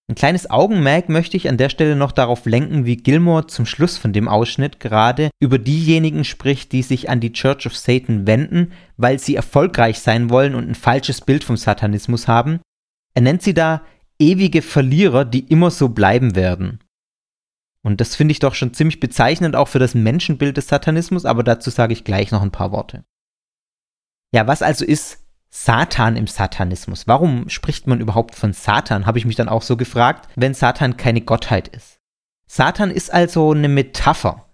[0.07, 3.97] Ein kleines Augenmerk möchte ich an der Stelle noch darauf lenken, wie Gilmore zum Schluss
[3.97, 8.73] von dem Ausschnitt gerade über diejenigen spricht, die sich an die Church of Satan wenden,
[8.99, 12.61] weil sie erfolgreich sein wollen und ein falsches Bild vom Satanismus haben.
[13.15, 13.83] Er nennt sie da
[14.19, 16.81] ewige Verlierer, die immer so bleiben werden.
[17.85, 21.45] Und das finde ich doch schon ziemlich bezeichnend auch für das Menschenbild des Satanismus, aber
[21.45, 23.05] dazu sage ich gleich noch ein paar Worte.
[24.33, 25.19] Ja, was also ist
[25.51, 27.07] Satan im Satanismus?
[27.07, 30.97] Warum spricht man überhaupt von Satan, habe ich mich dann auch so gefragt, wenn Satan
[30.97, 32.01] keine Gottheit ist.
[32.47, 34.47] Satan ist also eine Metapher.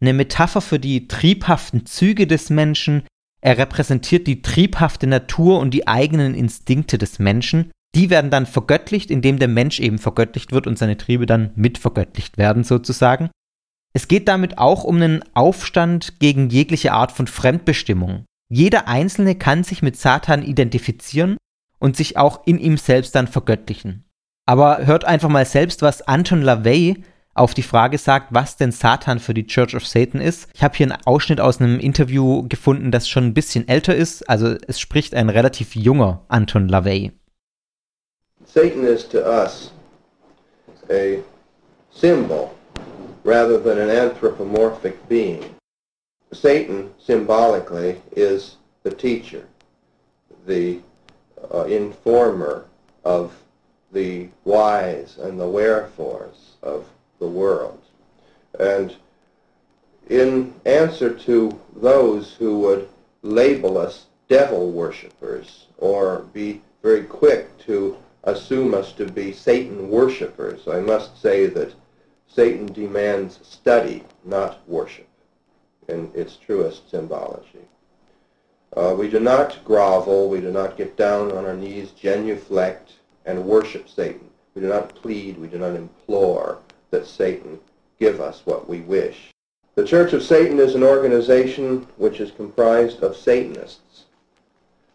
[0.00, 3.04] Eine Metapher für die triebhaften Züge des Menschen.
[3.40, 9.10] Er repräsentiert die triebhafte Natur und die eigenen Instinkte des Menschen die werden dann vergöttlicht,
[9.10, 13.30] indem der Mensch eben vergöttlicht wird und seine Triebe dann mit vergöttlicht werden sozusagen.
[13.94, 18.24] Es geht damit auch um einen Aufstand gegen jegliche Art von Fremdbestimmung.
[18.48, 21.36] Jeder Einzelne kann sich mit Satan identifizieren
[21.78, 24.04] und sich auch in ihm selbst dann vergöttlichen.
[24.46, 29.18] Aber hört einfach mal selbst, was Anton LaVey auf die Frage sagt, was denn Satan
[29.18, 30.48] für die Church of Satan ist.
[30.54, 34.28] Ich habe hier einen Ausschnitt aus einem Interview gefunden, das schon ein bisschen älter ist.
[34.28, 37.12] Also es spricht ein relativ junger Anton LaVey.
[38.52, 39.70] Satan is to us
[40.90, 41.22] a
[41.90, 42.54] symbol
[43.24, 45.54] rather than an anthropomorphic being.
[46.34, 49.48] Satan, symbolically, is the teacher,
[50.46, 50.80] the
[51.50, 52.66] uh, informer
[53.04, 53.34] of
[53.90, 56.84] the whys and the wherefores of
[57.20, 57.80] the world.
[58.60, 58.94] And
[60.10, 62.86] in answer to those who would
[63.22, 70.68] label us devil worshippers or be very quick to assume us to be Satan worshippers.
[70.68, 71.74] I must say that
[72.26, 75.08] Satan demands study, not worship,
[75.88, 77.68] in its truest symbology.
[78.74, 82.92] Uh, we do not grovel, we do not get down on our knees, genuflect,
[83.26, 84.30] and worship Satan.
[84.54, 86.58] We do not plead, we do not implore
[86.90, 87.58] that Satan
[87.98, 89.32] give us what we wish.
[89.74, 94.04] The Church of Satan is an organization which is comprised of Satanists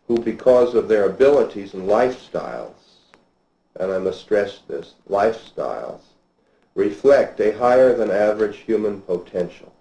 [0.08, 2.77] who, because of their abilities and lifestyles,
[3.80, 6.02] and I must stress this, lifestyles,
[6.76, 9.72] reflect a higher than average human potential.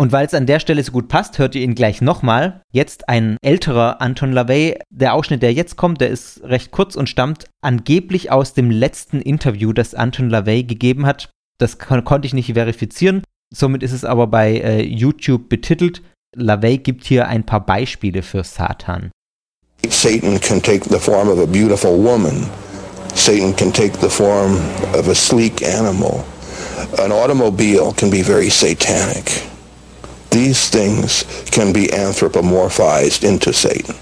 [0.00, 2.62] Und weil es an der Stelle so gut passt, hört ihr ihn gleich nochmal.
[2.72, 4.78] Jetzt ein älterer Anton LaVey.
[4.90, 9.20] Der Ausschnitt, der jetzt kommt, der ist recht kurz und stammt angeblich aus dem letzten
[9.20, 11.30] Interview, das Anton LaVey gegeben hat.
[11.58, 13.24] Das kon konnte ich nicht verifizieren.
[13.52, 16.02] Somit ist es aber bei äh, YouTube betitelt.
[16.36, 19.10] LaVey gibt hier ein paar Beispiele für Satan.
[19.88, 22.48] Satan can take the form of a beautiful woman.
[23.28, 24.56] Satan can take the form
[24.94, 26.24] of a sleek animal.
[26.98, 29.42] An automobile can be very satanic.
[30.30, 33.96] These things can be anthropomorphized into Satan.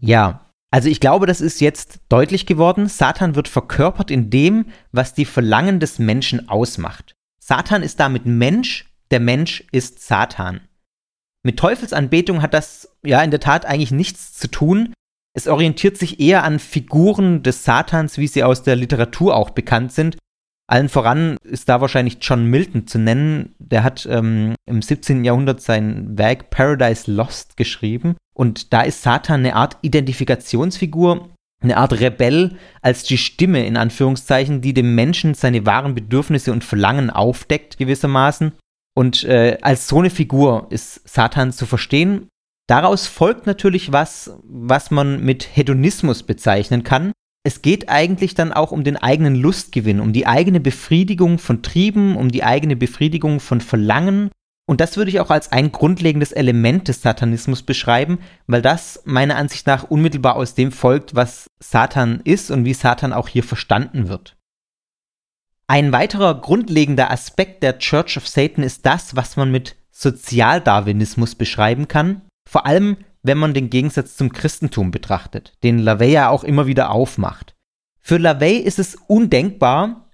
[0.00, 0.40] Ja,
[0.72, 2.88] also ich glaube, das ist jetzt deutlich geworden.
[2.88, 7.14] Satan wird verkörpert in dem, was die Verlangen des Menschen ausmacht.
[7.38, 10.60] Satan ist damit Mensch, der Mensch ist Satan.
[11.44, 14.92] Mit Teufelsanbetung hat das ja in der Tat eigentlich nichts zu tun.
[15.34, 19.92] Es orientiert sich eher an Figuren des Satans, wie sie aus der Literatur auch bekannt
[19.92, 20.16] sind,
[20.70, 23.56] allen voran ist da wahrscheinlich John Milton zu nennen.
[23.58, 25.24] Der hat ähm, im 17.
[25.24, 28.14] Jahrhundert sein Werk Paradise Lost geschrieben.
[28.34, 31.28] Und da ist Satan eine Art Identifikationsfigur,
[31.60, 36.62] eine Art Rebell als die Stimme in Anführungszeichen, die dem Menschen seine wahren Bedürfnisse und
[36.62, 38.52] Verlangen aufdeckt gewissermaßen.
[38.96, 42.28] Und äh, als so eine Figur ist Satan zu verstehen.
[42.70, 48.70] Daraus folgt natürlich was, was man mit Hedonismus bezeichnen kann es geht eigentlich dann auch
[48.70, 53.62] um den eigenen Lustgewinn, um die eigene Befriedigung von Trieben, um die eigene Befriedigung von
[53.62, 54.30] Verlangen.
[54.66, 59.36] Und das würde ich auch als ein grundlegendes Element des Satanismus beschreiben, weil das meiner
[59.36, 64.08] Ansicht nach unmittelbar aus dem folgt, was Satan ist und wie Satan auch hier verstanden
[64.08, 64.36] wird.
[65.66, 71.88] Ein weiterer grundlegender Aspekt der Church of Satan ist das, was man mit Sozialdarwinismus beschreiben
[71.88, 76.66] kann, vor allem wenn man den Gegensatz zum Christentum betrachtet, den LaVey ja auch immer
[76.66, 77.54] wieder aufmacht.
[78.00, 80.10] Für LaVey ist es undenkbar,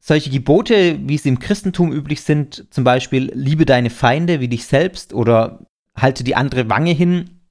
[0.00, 4.66] solche Gebote, wie sie im Christentum üblich sind, zum Beispiel liebe deine Feinde wie dich
[4.66, 7.42] selbst oder halte die andere Wange hin,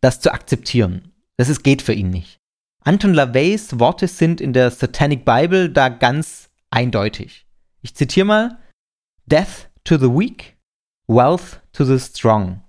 [0.00, 1.12] das zu akzeptieren.
[1.36, 2.38] Das ist, geht für ihn nicht.
[2.84, 7.46] Anton LaVeys Worte sind in der Satanic Bible da ganz eindeutig.
[7.82, 8.58] Ich zitiere mal:
[9.26, 10.56] Death to the weak,
[11.08, 12.60] wealth to the strong.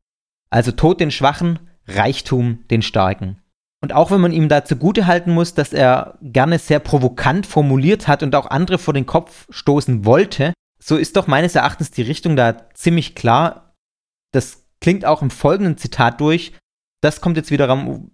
[0.49, 3.41] Also Tod den Schwachen, Reichtum den Starken.
[3.81, 8.07] Und auch wenn man ihm da zugute halten muss, dass er gerne sehr provokant formuliert
[8.07, 12.01] hat und auch andere vor den Kopf stoßen wollte, so ist doch meines Erachtens die
[12.01, 13.75] Richtung da ziemlich klar.
[14.31, 16.53] Das klingt auch im folgenden Zitat durch.
[17.01, 18.11] Das kommt jetzt wiederum,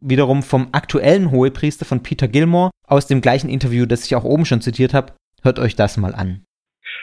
[0.00, 4.46] wiederum vom aktuellen Hohepriester von Peter Gilmore aus dem gleichen Interview, das ich auch oben
[4.46, 5.14] schon zitiert habe.
[5.42, 6.44] Hört euch das mal an.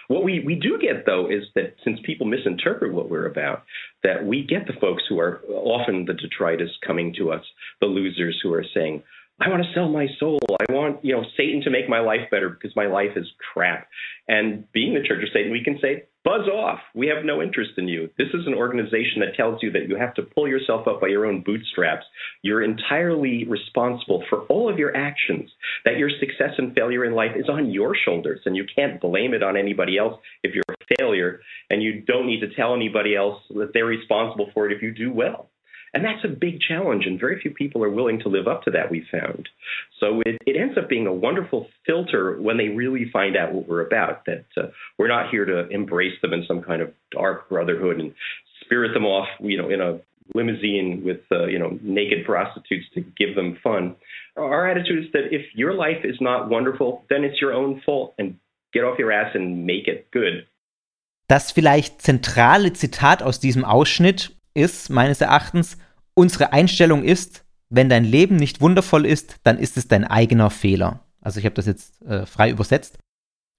[0.09, 3.63] What we, we do get, though, is that since people misinterpret what we're about,
[4.03, 7.43] that we get the folks who are often the detritus coming to us,
[7.79, 9.03] the losers who are saying,
[9.39, 10.39] I want to sell my soul.
[10.59, 13.87] I want, you know, Satan to make my life better because my life is crap.
[14.27, 16.79] And being the Church of Satan, we can say, buzz off.
[16.93, 18.09] We have no interest in you.
[18.17, 21.07] This is an organization that tells you that you have to pull yourself up by
[21.07, 22.05] your own bootstraps.
[22.41, 25.49] You're entirely responsible for all of your actions,
[25.85, 29.33] that your success and failure in life is on your shoulders, and you can't blame
[29.33, 33.15] it on anybody else if you're a failure, and you don't need to tell anybody
[33.15, 35.49] else that they're responsible for it if you do well.
[35.93, 38.71] And that's a big challenge, and very few people are willing to live up to
[38.71, 39.49] that, we found.
[39.99, 43.67] So it, it ends up being a wonderful filter when they really find out what
[43.67, 47.49] we're about, that uh, we're not here to embrace them in some kind of dark
[47.49, 48.13] brotherhood and
[48.61, 49.99] spirit them off, you know, in a
[50.35, 53.95] limousine with, uh, you know, naked prostitutes to give them fun.
[54.37, 58.13] Our attitude is that if your life is not wonderful, then it's your own fault,
[58.19, 58.37] and
[58.73, 60.45] get off your ass and make it good.
[61.27, 65.77] Das vielleicht zentrale Zitat aus diesem Ausschnitt ist meines Erachtens,
[66.13, 70.99] unsere Einstellung ist, wenn dein Leben nicht wundervoll ist, dann ist es dein eigener Fehler.
[71.21, 72.97] Also ich habe das jetzt äh, frei übersetzt.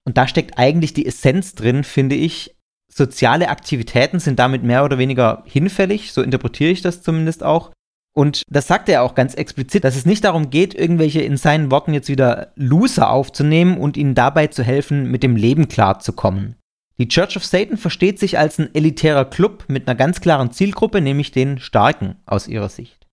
[0.05, 2.55] Und da steckt eigentlich die Essenz drin, finde ich.
[2.91, 7.71] Soziale Aktivitäten sind damit mehr oder weniger hinfällig, so interpretiere ich das zumindest auch.
[8.13, 11.71] Und das sagt er auch ganz explizit, dass es nicht darum geht, irgendwelche in seinen
[11.71, 16.55] Worten jetzt wieder Loser aufzunehmen und ihnen dabei zu helfen, mit dem Leben klarzukommen.
[17.01, 21.01] Die Church of Satan versteht sich als ein elitärer Club mit einer ganz klaren Zielgruppe,
[21.01, 23.07] nämlich den Starken aus ihrer Sicht.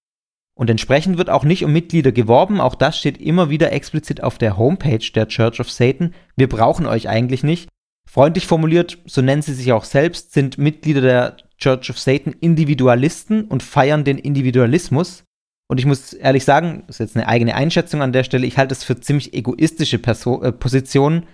[0.54, 4.36] Und entsprechend wird auch nicht um Mitglieder geworben, auch das steht immer wieder explizit auf
[4.36, 6.12] der Homepage der Church of Satan.
[6.36, 7.70] Wir brauchen euch eigentlich nicht.
[8.06, 13.46] Freundlich formuliert, so nennen sie sich auch selbst, sind Mitglieder der Church of Satan Individualisten
[13.46, 15.24] und feiern den Individualismus.
[15.66, 18.58] Und ich muss ehrlich sagen, das ist jetzt eine eigene Einschätzung an der Stelle, ich
[18.58, 21.24] halte es für ziemlich egoistische Perso äh, Positionen,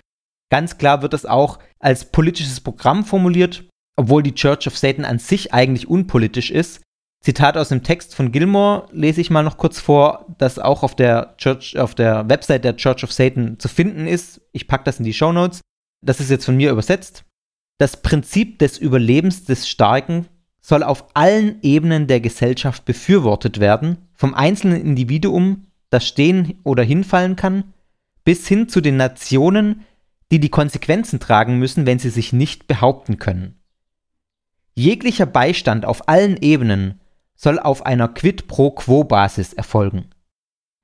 [0.49, 3.65] Ganz klar wird es auch als politisches Programm formuliert,
[3.95, 6.81] obwohl die Church of Satan an sich eigentlich unpolitisch ist.
[7.21, 10.95] Zitat aus dem Text von Gilmore lese ich mal noch kurz vor, das auch auf
[10.95, 14.41] der Church, auf der Website der Church of Satan zu finden ist.
[14.51, 15.61] Ich packe das in die Show Notes.
[16.01, 17.25] das ist jetzt von mir übersetzt,
[17.77, 20.27] das Prinzip des Überlebens des Starken
[20.61, 27.35] soll auf allen Ebenen der Gesellschaft befürwortet werden, vom einzelnen Individuum, das stehen oder hinfallen
[27.35, 27.73] kann,
[28.23, 29.81] bis hin zu den Nationen,
[30.31, 33.59] die die Konsequenzen tragen müssen, wenn sie sich nicht behaupten können.
[34.73, 36.99] Jeglicher Beistand auf allen Ebenen
[37.35, 40.09] soll auf einer Quid pro quo Basis erfolgen.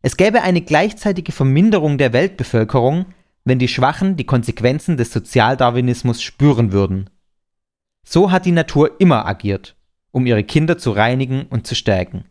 [0.02, 3.06] Es gäbe eine gleichzeitige Verminderung der Weltbevölkerung,
[3.44, 7.10] wenn die Schwachen die Konsequenzen des Sozialdarwinismus spüren würden.
[8.04, 9.76] So hat die Natur immer agiert,
[10.12, 12.26] um ihre Kinder zu reinigen und zu stärken.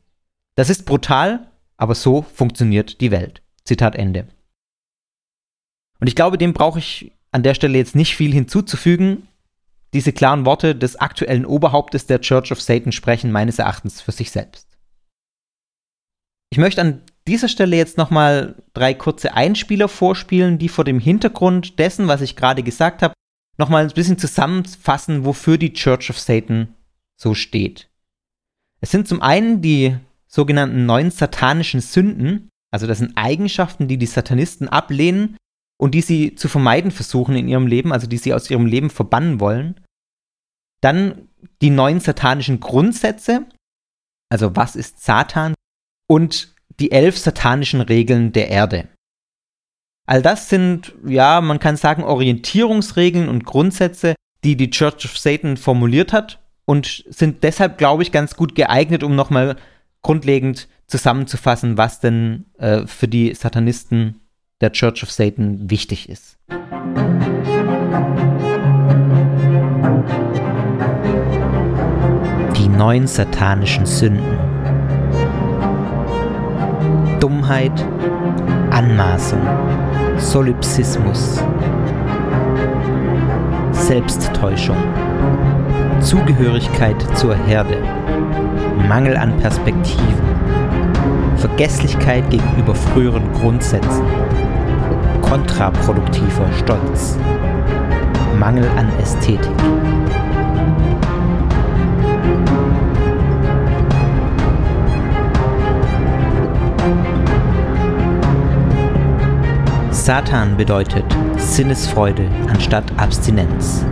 [0.55, 3.43] Das ist brutal, aber so funktioniert die Welt.
[3.65, 4.29] Zitat Ende.
[6.01, 9.29] Und ich glaube, dem brauche ich an der Stelle jetzt nicht viel hinzuzufügen.
[9.93, 14.31] Diese klaren Worte des aktuellen Oberhauptes der Church of Satan sprechen meines Erachtens für sich
[14.31, 14.67] selbst.
[16.51, 21.79] Ich möchte an dieser Stelle jetzt nochmal drei kurze Einspieler vorspielen, die vor dem Hintergrund
[21.79, 23.15] dessen, was ich gerade gesagt habe,
[23.59, 26.75] nochmal ein bisschen zusammenfassen, wofür die Church of Satan
[27.17, 27.89] so steht.
[28.81, 29.97] Es sind zum einen die
[30.27, 35.37] sogenannten neun satanischen Sünden, also das sind Eigenschaften, die die Satanisten ablehnen
[35.81, 38.91] und die sie zu vermeiden versuchen in ihrem Leben, also die sie aus ihrem Leben
[38.91, 39.81] verbannen wollen.
[40.83, 41.29] Dann
[41.63, 43.47] die neun satanischen Grundsätze,
[44.29, 45.55] also was ist Satan?
[46.07, 48.89] Und die elf satanischen Regeln der Erde.
[50.07, 54.15] All das sind, ja, man kann sagen, Orientierungsregeln und Grundsätze,
[54.45, 59.03] die die Church of Satan formuliert hat und sind deshalb, glaube ich, ganz gut geeignet,
[59.03, 59.57] um nochmal
[60.03, 64.21] grundlegend zusammenzufassen, was denn äh, für die Satanisten
[64.61, 66.37] der Church of Satan wichtig ist.
[72.57, 74.39] Die neun satanischen Sünden.
[77.21, 77.85] Dummheit,
[78.71, 79.41] Anmaßung,
[80.17, 81.43] Solipsismus,
[83.73, 84.77] Selbsttäuschung,
[86.01, 87.79] Zugehörigkeit zur Herde,
[88.89, 90.31] Mangel an Perspektiven,
[91.37, 94.05] Vergesslichkeit gegenüber früheren Grundsätzen,
[95.31, 97.17] kontraproduktiver Stolz,
[98.37, 99.39] Mangel an Ästhetik.
[109.93, 111.05] Satan bedeutet
[111.37, 113.85] Sinnesfreude anstatt Abstinenz.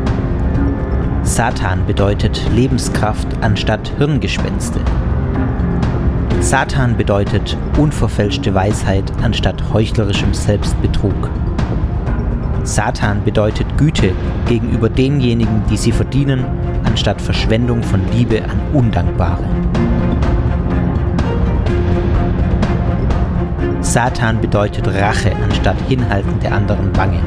[1.23, 4.81] Satan bedeutet Lebenskraft anstatt Hirngespenste.
[6.49, 11.29] Satan bedeutet unverfälschte Weisheit anstatt heuchlerischem Selbstbetrug.
[12.63, 14.13] Satan bedeutet Güte
[14.47, 16.47] gegenüber denjenigen, die sie verdienen,
[16.85, 19.45] anstatt Verschwendung von Liebe an Undankbare.
[23.83, 27.21] Satan bedeutet Rache anstatt Hinhalten der anderen Wange.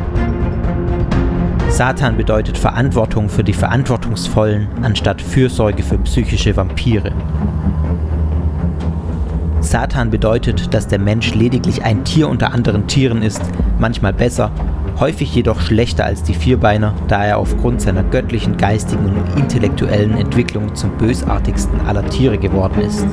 [1.69, 7.11] Satan bedeutet Verantwortung für die Verantwortungsvollen anstatt Fürsorge für psychische Vampire.
[9.71, 13.41] Satan bedeutet, dass der Mensch lediglich ein Tier unter anderen Tieren ist,
[13.79, 14.51] manchmal besser,
[14.99, 20.75] häufig jedoch schlechter als die Vierbeiner, da er aufgrund seiner göttlichen, geistigen und intellektuellen Entwicklung
[20.75, 23.05] zum bösartigsten aller Tiere geworden ist.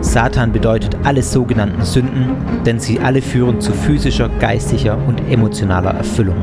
[0.00, 2.32] Satan bedeutet alle sogenannten Sünden,
[2.66, 6.42] denn sie alle führen zu physischer, geistiger und emotionaler Erfüllung.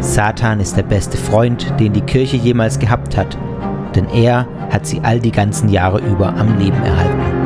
[0.00, 3.38] Satan ist der beste Freund, den die Kirche jemals gehabt hat,
[3.92, 7.41] denn er hat sie all die ganzen Jahre über am Leben erhalten.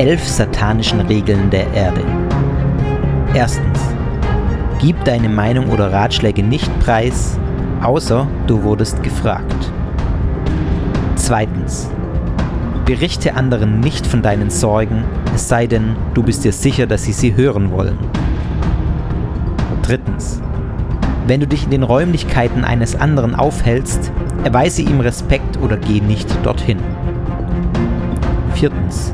[0.00, 2.00] Elf satanischen Regeln der Erde.
[3.34, 3.78] Erstens.
[4.78, 7.38] Gib deine Meinung oder Ratschläge nicht preis,
[7.82, 9.70] außer du wurdest gefragt.
[11.16, 11.90] Zweitens.
[12.86, 17.12] Berichte anderen nicht von deinen Sorgen, es sei denn, du bist dir sicher, dass sie
[17.12, 17.98] sie hören wollen.
[19.82, 20.40] Drittens.
[21.26, 24.10] Wenn du dich in den Räumlichkeiten eines anderen aufhältst,
[24.44, 26.78] erweise ihm Respekt oder geh nicht dorthin.
[28.54, 29.12] Viertens.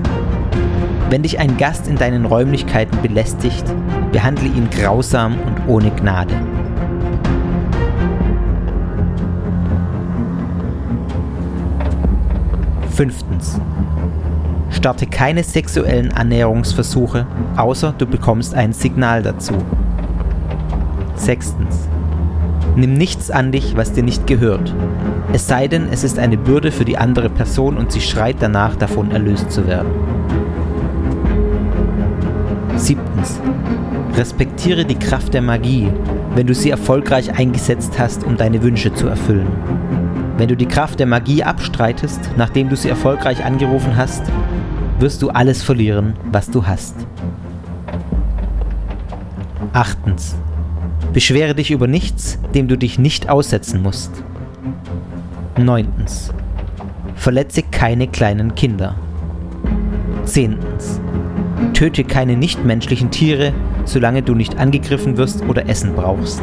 [1.08, 3.64] Wenn dich ein Gast in deinen Räumlichkeiten belästigt,
[4.10, 6.34] behandle ihn grausam und ohne Gnade.
[12.90, 13.60] Fünftens.
[14.70, 17.26] Starte keine sexuellen Annäherungsversuche,
[17.56, 19.54] außer du bekommst ein Signal dazu.
[21.14, 21.88] Sechstens.
[22.74, 24.74] Nimm nichts an dich, was dir nicht gehört.
[25.32, 28.74] Es sei denn, es ist eine Bürde für die andere Person und sie schreit danach,
[28.74, 30.15] davon erlöst zu werden.
[32.76, 33.40] Siebtens.
[34.14, 35.88] Respektiere die Kraft der Magie,
[36.34, 39.48] wenn du sie erfolgreich eingesetzt hast, um deine Wünsche zu erfüllen.
[40.36, 44.22] Wenn du die Kraft der Magie abstreitest, nachdem du sie erfolgreich angerufen hast,
[44.98, 46.94] wirst du alles verlieren, was du hast.
[49.72, 50.36] Achtens.
[51.12, 54.22] Beschwere dich über nichts, dem du dich nicht aussetzen musst.
[55.56, 56.32] Neuntens.
[57.14, 58.96] Verletze keine kleinen Kinder.
[60.24, 60.95] Zehntens.
[61.76, 63.52] Töte keine nichtmenschlichen Tiere,
[63.84, 66.40] solange du nicht angegriffen wirst oder Essen brauchst.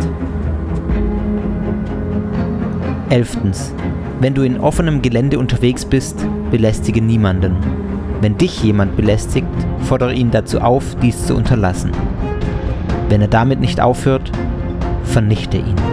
[3.10, 3.74] Elftens.
[4.20, 7.56] Wenn du in offenem Gelände unterwegs bist, belästige niemanden.
[8.22, 9.48] Wenn dich jemand belästigt,
[9.80, 11.90] fordere ihn dazu auf, dies zu unterlassen.
[13.10, 14.32] Wenn er damit nicht aufhört,
[15.04, 15.93] vernichte ihn.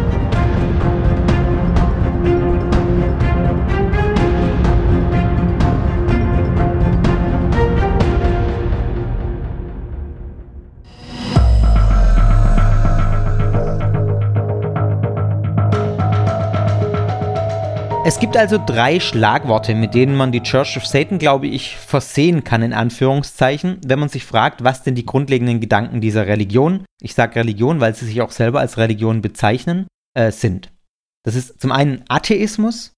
[18.21, 22.63] Gibt also drei Schlagworte, mit denen man die Church of Satan, glaube ich, versehen kann,
[22.63, 27.37] in Anführungszeichen, wenn man sich fragt, was denn die grundlegenden Gedanken dieser Religion, ich sage
[27.37, 30.71] Religion, weil sie sich auch selber als Religion bezeichnen, äh, sind.
[31.23, 32.93] Das ist zum einen Atheismus,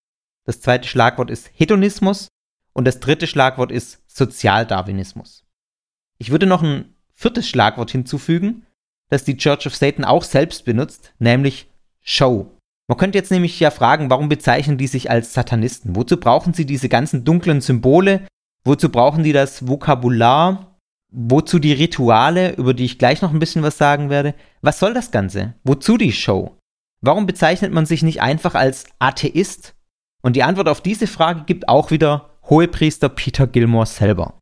[0.45, 2.27] das zweite Schlagwort ist Hedonismus
[2.73, 5.45] und das dritte Schlagwort ist Sozialdarwinismus.
[6.19, 8.67] Ich würde noch ein viertes Schlagwort hinzufügen,
[9.09, 11.69] das die Church of Satan auch selbst benutzt, nämlich
[12.01, 12.51] Show.
[12.93, 15.97] Man könnte jetzt nämlich ja fragen, warum bezeichnen die sich als Satanisten?
[15.97, 18.27] Wozu brauchen sie diese ganzen dunklen Symbole?
[18.65, 20.77] Wozu brauchen die das Vokabular?
[21.11, 24.35] Wozu die Rituale, über die ich gleich noch ein bisschen was sagen werde?
[24.61, 25.55] Was soll das Ganze?
[25.65, 26.59] Wozu die Show?
[27.01, 29.75] Warum bezeichnet man sich nicht einfach als Atheist?
[30.21, 34.39] Und die Antwort auf diese Frage gibt auch wieder Hohepriester Peter Gilmore selber.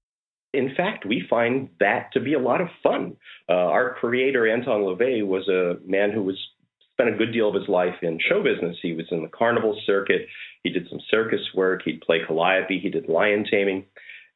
[0.50, 3.16] In fact, we find that to be a lot of fun.
[3.48, 6.36] Uh, our creator, Anton LaVey, was a man who was
[7.00, 8.76] spent a good deal of his life in show business.
[8.82, 10.26] He was in the carnival circuit.
[10.62, 11.82] He did some circus work.
[11.84, 12.78] He'd play calliope.
[12.78, 13.86] He did lion taming.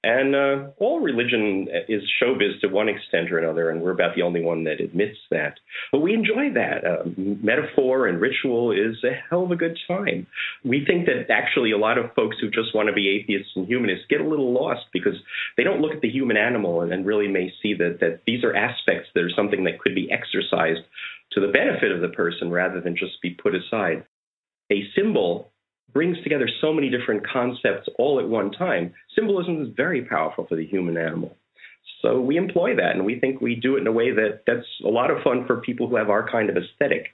[0.05, 4.21] And uh, all religion is showbiz to one extent or another, and we're about the
[4.21, 5.55] only one that admits that.
[5.91, 6.85] But we enjoy that.
[6.85, 10.27] Uh, metaphor and ritual is a hell of a good time.
[10.63, 13.67] We think that actually a lot of folks who just want to be atheists and
[13.67, 15.17] humanists get a little lost because
[15.57, 18.45] they don't look at the human animal and, and really may see that, that these
[18.45, 20.83] are aspects that are something that could be exercised
[21.33, 24.05] to the benefit of the person rather than just be put aside.
[24.71, 25.51] A symbol
[25.95, 28.93] brings together so many different concepts all at one time.
[29.15, 31.37] Symbolism is very powerful for the human animal.
[32.03, 34.67] So we employ that, and we think we do it in a way that that's
[34.85, 37.07] a lot of fun for people who have our kind of aesthetic.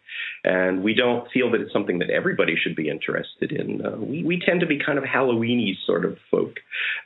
[0.42, 3.86] And we don't feel that it's something that everybody should be interested in.
[3.86, 6.56] Uh, we, we tend to be kind of Halloweeny sort of folk,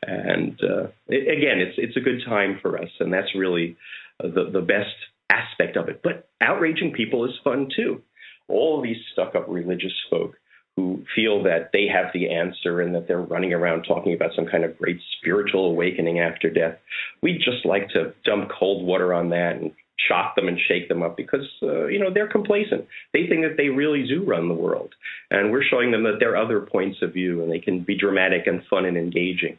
[0.03, 3.77] and uh, it, again, it's it's a good time for us, and that's really
[4.19, 4.95] the the best
[5.29, 6.01] aspect of it.
[6.03, 8.01] But outraging people is fun too.
[8.49, 10.37] All these stuck up religious folk
[10.77, 14.47] who feel that they have the answer and that they're running around talking about some
[14.47, 16.77] kind of great spiritual awakening after death.
[17.23, 19.73] We just like to dump cold water on that and
[20.09, 22.87] shock them and shake them up because uh, you know they're complacent.
[23.13, 24.95] They think that they really do run the world,
[25.31, 27.97] and we're showing them that there are other points of view and they can be
[27.97, 29.59] dramatic and fun and engaging.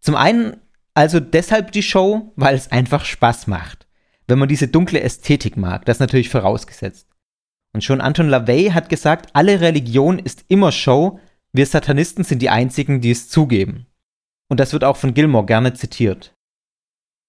[0.00, 0.60] Zum einen
[0.94, 3.86] also deshalb die Show, weil es einfach Spaß macht.
[4.32, 7.06] wenn man diese dunkle Ästhetik mag, das natürlich vorausgesetzt.
[7.74, 11.18] Und schon Anton LaVey hat gesagt, alle Religion ist immer Show,
[11.52, 13.86] wir Satanisten sind die einzigen, die es zugeben.
[14.50, 16.34] Und das wird auch von Gilmore gerne zitiert.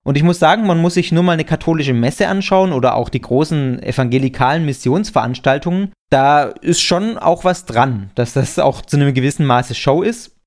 [0.05, 3.07] Und ich muss sagen, man muss sich nur mal eine katholische Messe anschauen oder auch
[3.07, 5.93] die großen evangelikalen Missionsveranstaltungen.
[6.09, 10.37] Da ist schon auch was dran, dass das auch zu einem gewissen Maße Show ist.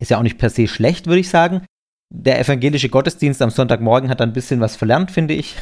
[0.00, 1.64] Ist ja auch nicht per se schlecht, würde ich sagen.
[2.12, 5.56] Der evangelische Gottesdienst am Sonntagmorgen hat ein bisschen was verlernt, finde ich.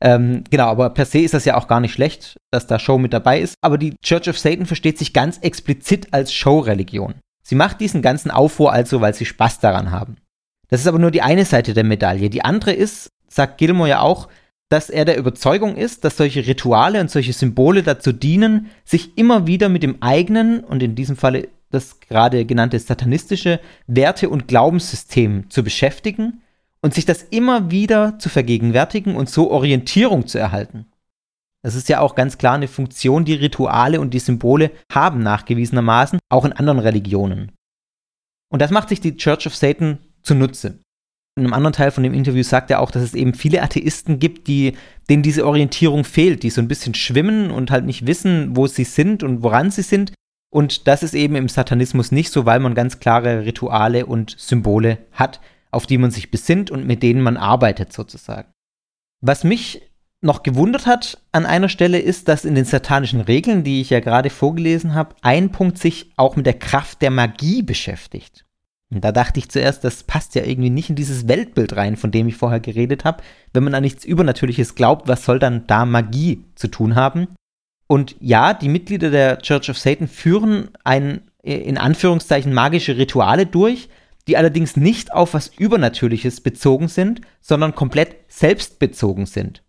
[0.00, 2.98] Ähm, genau, aber per se ist das ja auch gar nicht schlecht, dass da Show
[2.98, 3.54] mit dabei ist.
[3.60, 7.14] Aber die Church of Satan versteht sich ganz explizit als Show-Religion.
[7.42, 10.16] Sie macht diesen ganzen Aufruhr also, weil sie Spaß daran haben.
[10.68, 12.30] Das ist aber nur die eine Seite der Medaille.
[12.30, 14.28] Die andere ist, sagt Gilmore ja auch,
[14.70, 19.46] dass er der Überzeugung ist, dass solche Rituale und solche Symbole dazu dienen, sich immer
[19.46, 25.50] wieder mit dem eigenen und in diesem Falle das gerade genannte satanistische Werte- und Glaubenssystem
[25.50, 26.40] zu beschäftigen
[26.82, 30.86] und sich das immer wieder zu vergegenwärtigen und so Orientierung zu erhalten.
[31.62, 36.18] Das ist ja auch ganz klar eine Funktion, die Rituale und die Symbole haben nachgewiesenermaßen,
[36.30, 37.52] auch in anderen Religionen.
[38.50, 40.80] Und das macht sich die Church of Satan zunutze.
[41.36, 44.18] in einem anderen Teil von dem Interview sagt er auch, dass es eben viele Atheisten
[44.18, 44.76] gibt, die,
[45.08, 48.84] denen diese Orientierung fehlt, die so ein bisschen schwimmen und halt nicht wissen, wo sie
[48.84, 50.12] sind und woran sie sind.
[50.52, 54.98] Und das ist eben im Satanismus nicht so, weil man ganz klare Rituale und Symbole
[55.12, 58.52] hat, auf die man sich besinnt und mit denen man arbeitet sozusagen.
[59.20, 59.82] Was mich
[60.22, 64.00] noch gewundert hat an einer Stelle ist, dass in den satanischen Regeln, die ich ja
[64.00, 68.44] gerade vorgelesen habe, ein Punkt sich auch mit der Kraft der Magie beschäftigt.
[68.92, 72.10] Und da dachte ich zuerst, das passt ja irgendwie nicht in dieses Weltbild rein, von
[72.10, 73.22] dem ich vorher geredet habe.
[73.52, 77.28] Wenn man an nichts Übernatürliches glaubt, was soll dann da Magie zu tun haben?
[77.86, 83.88] Und ja, die Mitglieder der Church of Satan führen ein, in Anführungszeichen, magische Rituale durch,
[84.28, 89.62] die allerdings nicht auf was Übernatürliches bezogen sind, sondern komplett selbstbezogen sind.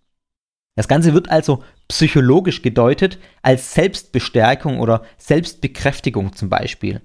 [0.75, 7.01] Das Ganze wird also psychologisch gedeutet als Selbstbestärkung oder Selbstbekräftigung zum Beispiel.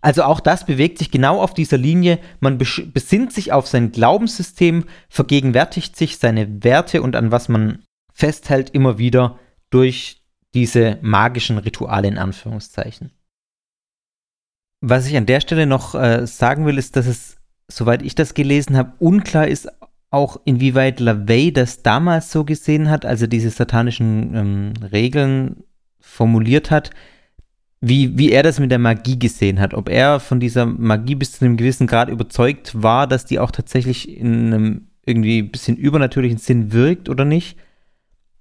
[0.00, 2.18] Also auch das bewegt sich genau auf dieser Linie.
[2.38, 8.70] Man besinnt sich auf sein Glaubenssystem, vergegenwärtigt sich seine Werte und an was man festhält
[8.70, 9.38] immer wieder
[9.70, 10.22] durch
[10.52, 13.12] diese magischen Rituale in Anführungszeichen.
[14.86, 18.34] Was ich an der Stelle noch äh, sagen will, ist, dass es, soweit ich das
[18.34, 19.66] gelesen habe, unklar ist,
[20.10, 25.64] auch inwieweit LaVey das damals so gesehen hat, also diese satanischen ähm, Regeln
[26.00, 26.90] formuliert hat,
[27.80, 29.72] wie, wie er das mit der Magie gesehen hat.
[29.72, 33.52] Ob er von dieser Magie bis zu einem gewissen Grad überzeugt war, dass die auch
[33.52, 37.56] tatsächlich in einem irgendwie ein bisschen übernatürlichen Sinn wirkt oder nicht.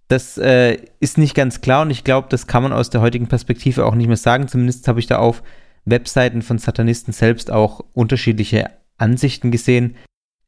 [0.10, 3.28] Das äh, ist nicht ganz klar und ich glaube, das kann man aus der heutigen
[3.28, 4.50] Perspektive auch nicht mehr sagen.
[4.50, 5.42] Zumindest habe ich da auf
[5.86, 9.96] Webseiten von Satanisten selbst auch unterschiedliche Ansichten gesehen.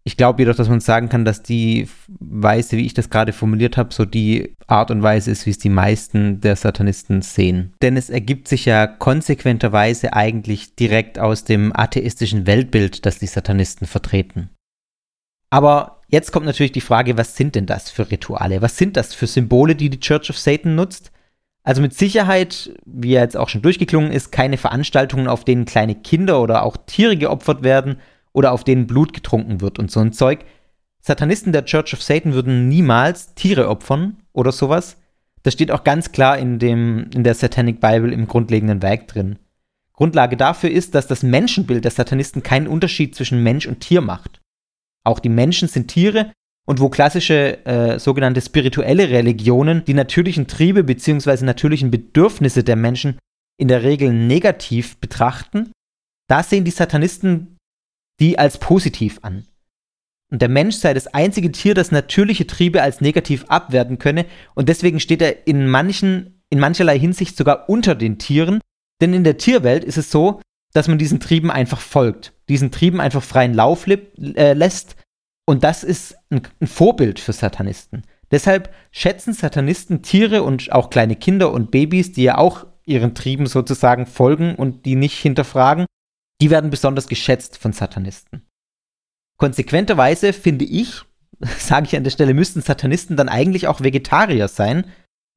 [0.07, 3.75] Ich glaube jedoch, dass man sagen kann, dass die Weise, wie ich das gerade formuliert
[3.75, 7.73] habe, so die Art und Weise ist, wie es die meisten der Satanisten sehen.
[7.81, 13.88] Denn es ergibt sich ja konsequenterweise eigentlich direkt aus dem atheistischen Weltbild, das die Satanisten
[13.88, 14.51] vertreten.
[15.49, 18.61] Aber jetzt kommt natürlich die Frage, was sind denn das für Rituale?
[18.61, 21.11] Was sind das für Symbole, die die Church of Satan nutzt?
[21.66, 25.95] Also mit Sicherheit, wie ja jetzt auch schon durchgeklungen ist, keine Veranstaltungen, auf denen kleine
[25.95, 27.97] Kinder oder auch Tiere geopfert werden–
[28.36, 30.45] oder auf denen Blut getrunken wird und so ein Zeug.
[30.99, 34.97] Satanisten der Church of Satan würden niemals Tiere opfern oder sowas.
[35.43, 39.39] Das steht auch ganz klar in, dem, in der Satanic Bible im grundlegenden Werk drin.
[39.93, 44.41] Grundlage dafür ist, dass das Menschenbild der Satanisten keinen Unterschied zwischen Mensch und Tier macht.
[45.05, 46.34] Auch die Menschen sind Tiere
[46.66, 51.45] und wo klassische äh, sogenannte spirituelle Religionen die natürlichen Triebe bzw.
[51.45, 53.18] natürlichen Bedürfnisse der Menschen
[53.57, 55.72] in der Regel negativ betrachten,
[56.28, 57.57] da sehen die Satanisten
[58.20, 59.45] die als positiv an.
[60.32, 64.70] Und der Mensch sei das einzige Tier, das natürliche Triebe als negativ abwerten könne, und
[64.70, 68.61] deswegen steht er in manchen, in mancherlei Hinsicht sogar unter den Tieren,
[69.01, 70.41] denn in der Tierwelt ist es so,
[70.74, 74.95] dass man diesen Trieben einfach folgt, diesen Trieben einfach freien Lauf äh, lässt,
[75.46, 78.04] und das ist ein, ein Vorbild für Satanisten.
[78.32, 83.48] Deshalb schätzen Satanisten Tiere und auch kleine Kinder und Babys, die ja auch ihren Trieben
[83.48, 85.86] sozusagen folgen und die nicht hinterfragen,
[86.41, 88.41] die werden besonders geschätzt von Satanisten.
[89.38, 91.02] Konsequenterweise finde ich,
[91.58, 94.86] sage ich an der Stelle, müssten Satanisten dann eigentlich auch Vegetarier sein.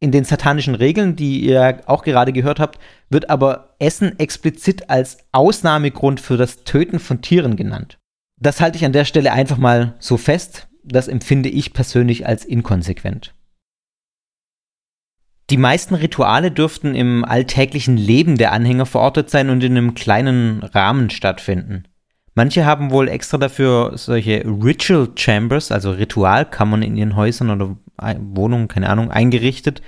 [0.01, 2.79] In den satanischen Regeln, die ihr auch gerade gehört habt,
[3.11, 7.98] wird aber Essen explizit als Ausnahmegrund für das Töten von Tieren genannt.
[8.41, 10.69] Das halte ich an der Stelle einfach mal so fest.
[10.85, 13.35] Das empfinde ich persönlich als inkonsequent.
[15.51, 20.63] Die meisten Rituale dürften im alltäglichen Leben der Anhänger verortet sein und in einem kleinen
[20.63, 21.85] Rahmen stattfinden.
[22.35, 27.77] Manche haben wohl extra dafür solche Ritual Chambers, also Ritualkammern in ihren Häusern oder
[28.21, 29.83] Wohnungen, keine Ahnung, eingerichtet.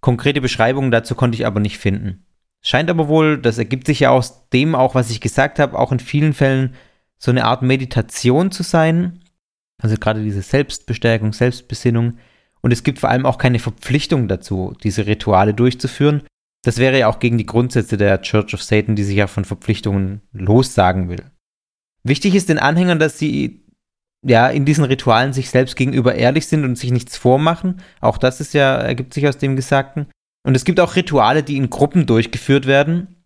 [0.00, 2.24] Konkrete Beschreibungen dazu konnte ich aber nicht finden.
[2.60, 5.92] Scheint aber wohl, das ergibt sich ja aus dem auch, was ich gesagt habe, auch
[5.92, 6.74] in vielen Fällen
[7.22, 9.20] so eine Art Meditation zu sein.
[9.80, 12.18] Also gerade diese Selbstbestärkung, Selbstbesinnung.
[12.62, 16.22] Und es gibt vor allem auch keine Verpflichtung dazu, diese Rituale durchzuführen.
[16.64, 19.44] Das wäre ja auch gegen die Grundsätze der Church of Satan, die sich ja von
[19.44, 21.24] Verpflichtungen lossagen will.
[22.04, 23.64] Wichtig ist den Anhängern, dass sie
[24.24, 27.80] ja in diesen Ritualen sich selbst gegenüber ehrlich sind und sich nichts vormachen.
[28.00, 30.06] Auch das ist ja, ergibt sich aus dem Gesagten.
[30.44, 33.24] Und es gibt auch Rituale, die in Gruppen durchgeführt werden.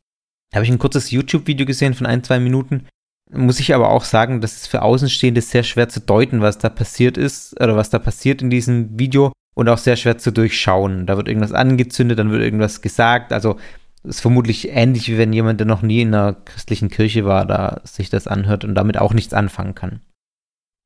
[0.51, 2.87] Da habe ich ein kurzes YouTube-Video gesehen von ein, zwei Minuten.
[3.33, 6.69] Muss ich aber auch sagen, das ist für Außenstehende sehr schwer zu deuten, was da
[6.69, 11.07] passiert ist oder was da passiert in diesem Video und auch sehr schwer zu durchschauen.
[11.07, 13.33] Da wird irgendwas angezündet, dann wird irgendwas gesagt.
[13.33, 13.57] Also
[14.05, 17.81] ist vermutlich ähnlich, wie wenn jemand, der noch nie in einer christlichen Kirche war, da
[17.85, 20.01] sich das anhört und damit auch nichts anfangen kann.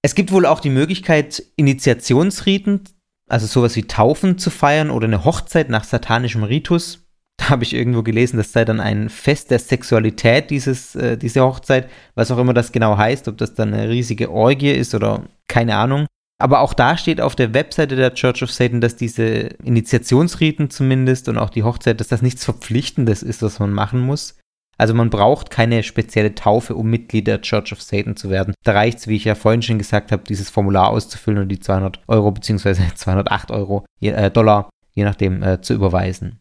[0.02, 2.84] Es gibt wohl auch die Möglichkeit, Initiationsriten,
[3.28, 7.06] also sowas wie Taufen zu feiern oder eine Hochzeit nach satanischem Ritus.
[7.40, 11.40] Da habe ich irgendwo gelesen, das sei dann ein Fest der Sexualität, dieses, äh, diese
[11.40, 15.24] Hochzeit, was auch immer das genau heißt, ob das dann eine riesige Orgie ist oder
[15.48, 16.06] keine Ahnung.
[16.38, 19.24] Aber auch da steht auf der Webseite der Church of Satan, dass diese
[19.64, 24.36] Initiationsriten zumindest und auch die Hochzeit, dass das nichts Verpflichtendes ist, was man machen muss.
[24.76, 28.54] Also man braucht keine spezielle Taufe, um Mitglied der Church of Satan zu werden.
[28.64, 31.60] Da reicht es, wie ich ja vorhin schon gesagt habe, dieses Formular auszufüllen und die
[31.60, 32.74] 200 Euro bzw.
[32.94, 36.40] 208 Euro, äh, Dollar, je nachdem, äh, zu überweisen.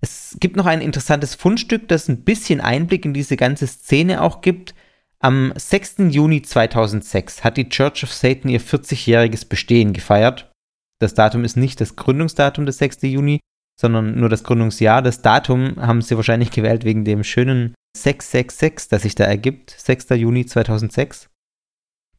[0.00, 4.40] Es gibt noch ein interessantes Fundstück, das ein bisschen Einblick in diese ganze Szene auch
[4.40, 4.74] gibt.
[5.18, 5.96] Am 6.
[6.08, 10.50] Juni 2006 hat die Church of Satan ihr 40-jähriges Bestehen gefeiert.
[10.98, 13.02] Das Datum ist nicht das Gründungsdatum des 6.
[13.02, 13.40] Juni,
[13.78, 15.02] sondern nur das Gründungsjahr.
[15.02, 20.10] Das Datum haben sie wahrscheinlich gewählt wegen dem schönen 666, das sich da ergibt, 6.
[20.10, 21.28] Juni 2006.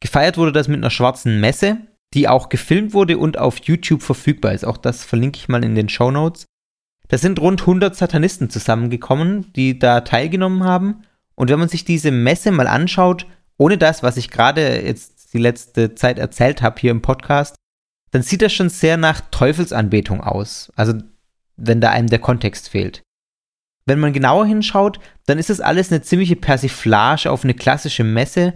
[0.00, 1.78] Gefeiert wurde das mit einer schwarzen Messe,
[2.14, 4.64] die auch gefilmt wurde und auf YouTube verfügbar ist.
[4.64, 6.46] Auch das verlinke ich mal in den Show Notes.
[7.12, 11.02] Da sind rund 100 Satanisten zusammengekommen, die da teilgenommen haben.
[11.34, 13.26] Und wenn man sich diese Messe mal anschaut,
[13.58, 17.54] ohne das, was ich gerade jetzt die letzte Zeit erzählt habe hier im Podcast,
[18.12, 20.72] dann sieht das schon sehr nach Teufelsanbetung aus.
[20.74, 20.94] Also
[21.58, 23.02] wenn da einem der Kontext fehlt.
[23.84, 28.54] Wenn man genauer hinschaut, dann ist das alles eine ziemliche Persiflage auf eine klassische Messe.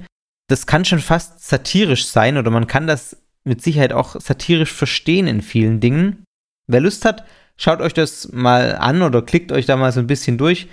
[0.48, 5.26] Das kann schon fast satirisch sein oder man kann das mit Sicherheit auch satirisch verstehen
[5.26, 6.24] in vielen Dingen.
[6.68, 7.26] Wer Lust hat,
[7.56, 10.68] schaut euch das mal an oder klickt euch da mal so ein bisschen durch.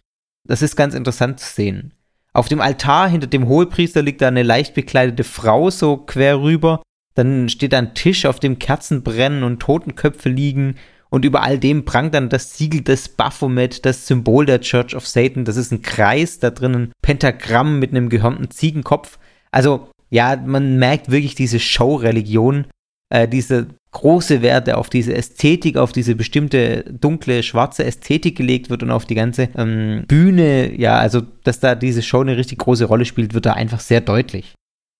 [0.48, 1.94] Das ist ganz interessant zu sehen.
[2.34, 6.82] Auf dem Altar hinter dem Hohepriester liegt da eine leicht bekleidete Frau so quer rüber.
[7.16, 10.76] Dann steht da ein Tisch, auf dem Kerzen brennen und Totenköpfe liegen.
[11.10, 15.06] Und über all dem prangt dann das Siegel des Baphomet, das Symbol der Church of
[15.06, 15.46] Satan.
[15.46, 19.20] Das ist ein Kreis, da drinnen Pentagramm mit einem gehörnten Ziegenkopf.
[19.52, 22.66] Also, ja, man merkt wirklich diese Show-Religion,
[23.10, 28.84] äh, diese große Werte auf diese Ästhetik, auf diese bestimmte dunkle, schwarze Ästhetik gelegt wird
[28.84, 32.86] und auf die ganze ähm, Bühne, ja, also dass da diese Show eine richtig große
[32.86, 34.56] Rolle spielt, wird da einfach sehr deutlich.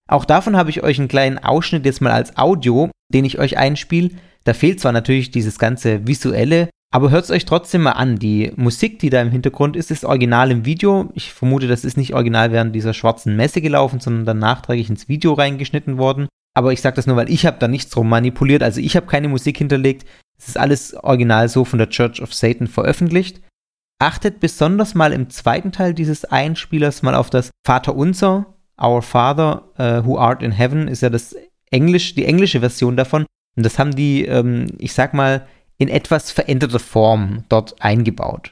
[0.08, 3.58] Auch davon habe ich euch einen kleinen Ausschnitt jetzt mal als Audio, den ich euch
[3.58, 4.12] einspiele.
[4.44, 8.20] Da fehlt zwar natürlich dieses ganze visuelle, aber hört es euch trotzdem mal an.
[8.20, 11.10] Die Musik, die da im Hintergrund ist, ist original im Video.
[11.16, 15.08] Ich vermute, das ist nicht original während dieser schwarzen Messe gelaufen, sondern dann nachträglich ins
[15.08, 16.28] Video reingeschnitten worden.
[16.54, 18.64] Aber ich sage das nur, weil ich habe da nichts drum manipuliert.
[18.64, 20.08] Also ich habe keine Musik hinterlegt.
[20.38, 23.42] Es ist alles original so von der Church of Satan veröffentlicht.
[24.00, 28.48] Achtet besonders mal im zweiten Teil dieses Einspielers mal auf das Vater Unser.
[28.82, 31.36] Our Father, uh, who art in heaven, ist ja das
[31.70, 33.26] Englisch, die englische Version davon.
[33.56, 35.48] Und das haben die, ähm, ich sag mal,
[35.78, 38.52] in etwas veränderter Form dort eingebaut.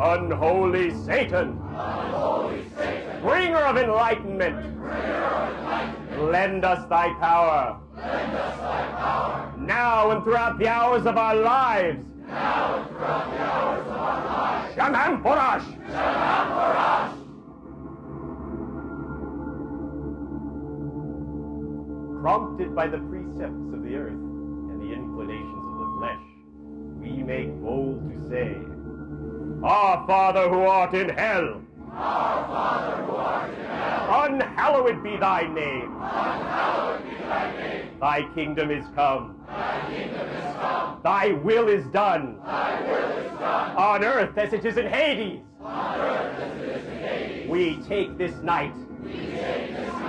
[0.00, 1.56] Unholy Satan.
[3.22, 4.56] Bringer of enlightenment.
[6.18, 7.78] Lend us thy power.
[9.58, 12.04] Now and throughout the hours of our lives.
[12.26, 14.84] Now and throughout the hours of our lives.
[15.22, 15.64] Porash!
[22.20, 26.24] Prompted by the precepts of the earth and the inclinations of the flesh,
[27.00, 28.73] we make bold to say,
[29.64, 35.42] Our Father who art in hell, Our Father who art in hell, unhallowed be thy
[35.54, 35.90] name.
[35.90, 37.88] unhallowed be thy name.
[37.98, 39.40] Thy kingdom is come.
[39.48, 41.00] Thy kingdom is come.
[41.02, 42.38] Thy will is done.
[42.44, 43.76] Thy will is done.
[43.76, 45.40] On earth as it is in Hades.
[45.62, 47.48] On earth as it is in Hades.
[47.48, 49.63] We take this night We take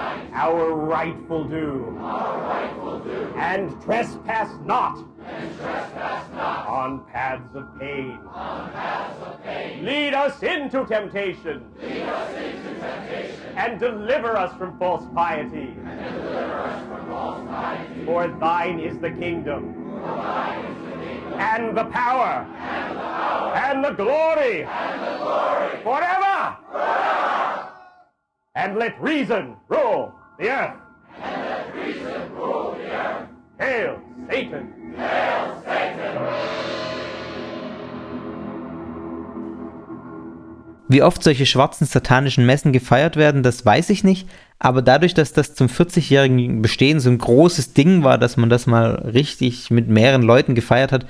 [0.06, 1.98] night our rightful due.
[2.00, 3.34] our rightful due.
[3.36, 8.20] And trespass not And trespass not on paths of pain.
[8.34, 9.86] on paths of pain.
[9.86, 11.66] Lead us into temptation.
[11.82, 12.66] Lead us into.
[13.58, 15.74] And deliver us from false piety.
[15.86, 18.06] And deliver us from false piety.
[18.06, 19.62] For thine is the kingdom.
[19.74, 21.40] For thine is the kingdom.
[21.40, 22.46] And the power.
[22.60, 23.56] And the power.
[23.56, 24.64] And the glory.
[24.64, 25.84] And the glory.
[25.84, 26.58] Forever.
[26.72, 27.55] Forever.
[28.58, 30.78] And let reason rule the earth.
[31.22, 33.28] And let reason rule the earth.
[33.60, 34.00] Hail,
[34.30, 34.70] Satan.
[34.98, 36.26] Hail Satan.
[40.88, 44.30] Wie oft solche schwarzen satanischen Messen gefeiert werden, das weiß ich nicht.
[44.58, 48.68] Aber dadurch, dass das zum 40-jährigen Bestehen so ein großes Ding war, dass man das
[48.68, 51.08] mal richtig mit mehreren Leuten gefeiert hat,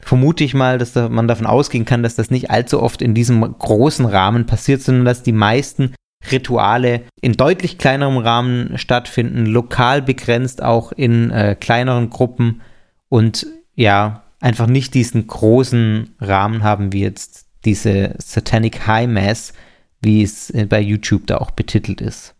[0.00, 3.12] vermute ich mal, dass da man davon ausgehen kann, dass das nicht allzu oft in
[3.12, 5.92] diesem großen Rahmen passiert, sondern dass die meisten
[6.30, 12.62] Rituale in deutlich kleinerem Rahmen stattfinden, lokal begrenzt auch in äh, kleineren Gruppen
[13.08, 19.52] und ja, einfach nicht diesen großen Rahmen haben wie jetzt diese Satanic High Mass,
[20.00, 22.35] wie es äh, bei YouTube da auch betitelt ist.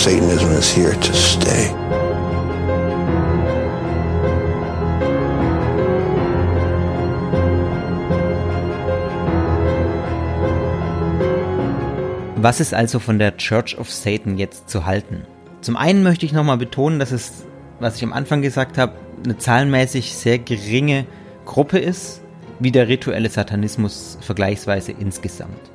[0.00, 1.70] Satanism is here to stay.
[12.36, 15.26] Was ist also von der Church of Satan jetzt zu halten?
[15.60, 17.44] Zum einen möchte ich nochmal betonen, dass es,
[17.78, 21.04] was ich am Anfang gesagt habe, eine zahlenmäßig sehr geringe
[21.44, 22.22] Gruppe ist,
[22.58, 25.70] wie der rituelle Satanismus vergleichsweise insgesamt.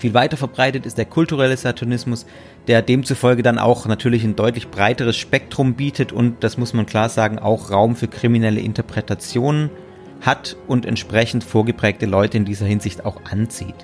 [0.00, 2.24] Viel weiter verbreitet ist der kulturelle Satanismus,
[2.70, 7.08] der demzufolge dann auch natürlich ein deutlich breiteres Spektrum bietet und, das muss man klar
[7.08, 9.70] sagen, auch Raum für kriminelle Interpretationen
[10.20, 13.74] hat und entsprechend vorgeprägte Leute in dieser Hinsicht auch anzieht.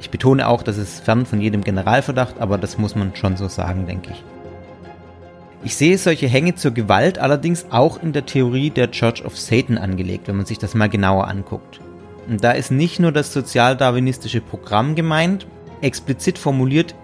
[0.00, 3.46] Ich betone auch, dass es fern von jedem Generalverdacht, aber das muss man schon so
[3.46, 4.24] sagen, denke ich.
[5.62, 9.78] Ich sehe solche Hänge zur Gewalt allerdings auch in der Theorie der Church of Satan
[9.78, 11.78] angelegt, wenn man sich das mal genauer anguckt.
[12.28, 15.46] Und da ist nicht nur das sozialdarwinistische Programm gemeint,
[15.82, 16.96] explizit formuliert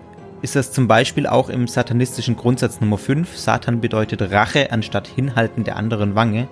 [0.44, 5.64] ist das zum Beispiel auch im satanistischen Grundsatz Nummer 5, Satan bedeutet Rache anstatt Hinhalten
[5.64, 6.48] der anderen Wange,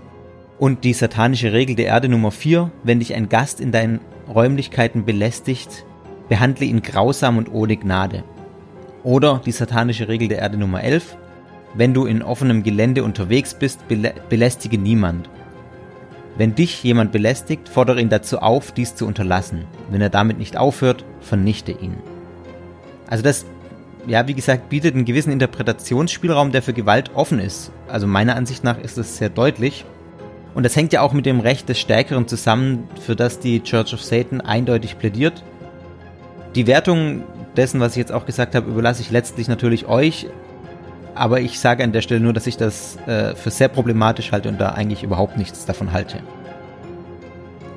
[0.59, 4.01] und die satanische Regel der Erde Nummer 4, wenn dich ein Gast in deinen
[4.35, 5.85] Räumlichkeiten belästigt,
[6.31, 8.25] behandle ihn grausam und ohne Gnade.
[9.05, 11.19] Oder die satanische Regel der Erde Nummer 11,
[11.75, 15.29] wenn du in offenem Gelände unterwegs bist, belä belästige niemand.
[16.39, 19.67] Wenn dich jemand belästigt, fordere ihn dazu auf, dies zu unterlassen.
[19.91, 21.99] Wenn er damit nicht aufhört, vernichte ihn.
[23.07, 23.45] Also das,
[24.07, 27.71] ja, wie gesagt, bietet einen gewissen Interpretationsspielraum, der für Gewalt offen ist.
[27.89, 29.85] Also meiner Ansicht nach ist das sehr deutlich.
[30.55, 33.95] Und das hängt ja auch mit dem Recht des Stärkeren zusammen, für das die Church
[33.95, 35.43] of Satan eindeutig plädiert.
[36.55, 37.23] Die Wertung
[37.57, 40.27] dessen, was ich jetzt auch gesagt habe, überlasse ich letztlich natürlich euch.
[41.15, 44.49] Aber ich sage an der Stelle nur, dass ich das äh, für sehr problematisch halte
[44.49, 46.19] und da eigentlich überhaupt nichts davon halte.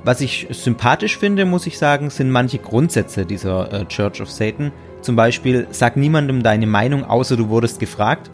[0.04, 4.72] Was ich sympathisch finde, muss ich sagen, sind manche Grundsätze dieser äh, Church of Satan.
[5.06, 8.32] Zum Beispiel, sag niemandem deine Meinung, außer du wurdest gefragt.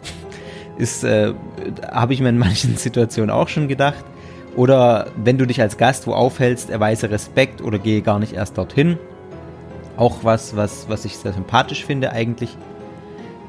[0.78, 1.34] Ist, äh,
[1.92, 4.02] habe ich mir in manchen Situationen auch schon gedacht.
[4.56, 8.56] Oder wenn du dich als Gast wo aufhältst, erweise Respekt oder gehe gar nicht erst
[8.56, 8.96] dorthin.
[9.98, 12.56] Auch was, was, was ich sehr sympathisch finde eigentlich.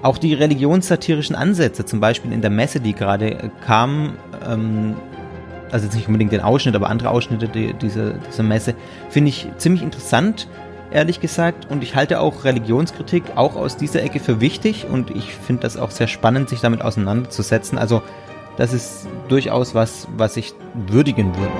[0.01, 4.15] Auch die religionssatirischen Ansätze, zum Beispiel in der Messe, die gerade äh, kam,
[4.45, 4.95] ähm,
[5.71, 8.75] also jetzt nicht unbedingt den Ausschnitt, aber andere Ausschnitte die, dieser, dieser Messe,
[9.09, 10.49] finde ich ziemlich interessant,
[10.93, 11.69] ehrlich gesagt.
[11.69, 15.75] Und ich halte auch Religionskritik auch aus dieser Ecke für wichtig und ich finde das
[15.75, 17.77] auch sehr spannend, sich damit auseinanderzusetzen.
[17.77, 18.01] Also
[18.57, 21.51] das ist durchaus was, was ich würdigen würde.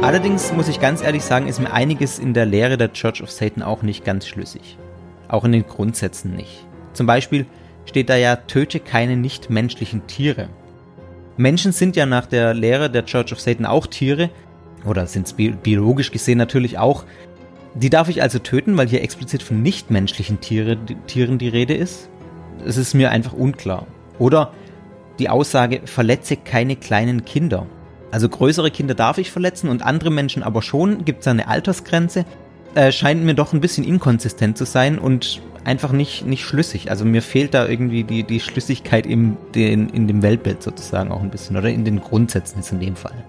[0.00, 3.30] Allerdings muss ich ganz ehrlich sagen, ist mir einiges in der Lehre der Church of
[3.30, 4.78] Satan auch nicht ganz schlüssig.
[5.28, 6.67] Auch in den Grundsätzen nicht.
[6.98, 7.46] Zum Beispiel
[7.84, 10.48] steht da ja, töte keine nichtmenschlichen Tiere.
[11.36, 14.30] Menschen sind ja nach der Lehre der Church of Satan auch Tiere,
[14.84, 17.04] oder sind es biologisch gesehen natürlich auch.
[17.76, 20.76] Die darf ich also töten, weil hier explizit von nichtmenschlichen Tiere,
[21.06, 22.08] Tieren die Rede ist?
[22.66, 23.86] Es ist mir einfach unklar.
[24.18, 24.52] Oder
[25.20, 27.66] die Aussage, verletze keine kleinen Kinder.
[28.10, 31.04] Also größere Kinder darf ich verletzen und andere Menschen aber schon.
[31.04, 32.24] Gibt es eine Altersgrenze?
[32.74, 36.90] Äh, scheint mir doch ein bisschen inkonsistent zu sein und einfach nicht, nicht schlüssig.
[36.90, 41.22] Also mir fehlt da irgendwie die, die Schlüssigkeit im, den, in dem Weltbild sozusagen auch
[41.22, 43.24] ein bisschen oder in den Grundsätzen ist in dem Fall.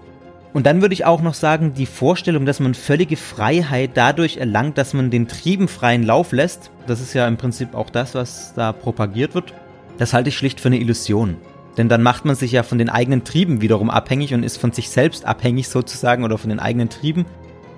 [0.54, 4.78] Und dann würde ich auch noch sagen, die Vorstellung, dass man völlige Freiheit dadurch erlangt,
[4.78, 8.54] dass man den Trieben freien Lauf lässt, das ist ja im Prinzip auch das, was
[8.54, 9.52] da propagiert wird,
[9.98, 11.36] das halte ich schlicht für eine Illusion.
[11.76, 14.72] Denn dann macht man sich ja von den eigenen Trieben wiederum abhängig und ist von
[14.72, 17.26] sich selbst abhängig sozusagen oder von den eigenen Trieben.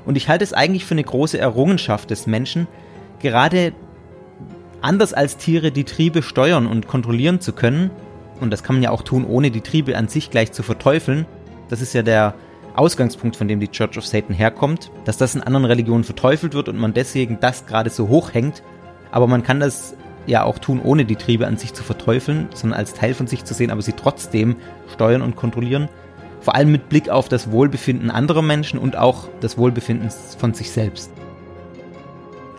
[0.07, 2.69] Und ich halte es eigentlich für eine große Errungenschaft des Menschen,
[3.19, 3.75] gerade
[4.83, 7.91] anders als Tiere die Triebe steuern und kontrollieren zu können.
[8.41, 11.27] Und das kann man ja auch tun, ohne die Triebe an sich gleich zu verteufeln.
[11.69, 12.35] Das ist ja der
[12.75, 16.69] Ausgangspunkt, von dem die Church of Satan herkommt, dass das in anderen Religionen verteufelt wird
[16.69, 18.63] und man deswegen das gerade so hoch hängt.
[19.11, 19.95] Aber man kann das
[20.27, 23.45] ja auch tun, ohne die Triebe an sich zu verteufeln, sondern als Teil von sich
[23.45, 24.57] zu sehen, aber sie trotzdem
[24.93, 25.89] steuern und kontrollieren.
[26.41, 30.71] Vor allem mit Blick auf das Wohlbefinden anderer Menschen und auch das Wohlbefinden von sich
[30.71, 31.13] selbst.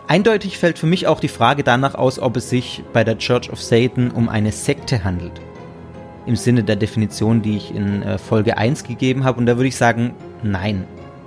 [0.06, 3.50] Eindeutig fällt für mich auch die Frage danach aus, ob es sich bei der Church
[3.50, 5.40] of Satan um eine Sekte handelt.
[6.26, 9.38] Im Sinne der Definition, die ich in äh, Folge 1 gegeben habe.
[9.38, 10.84] Und da würde ich sagen, nein,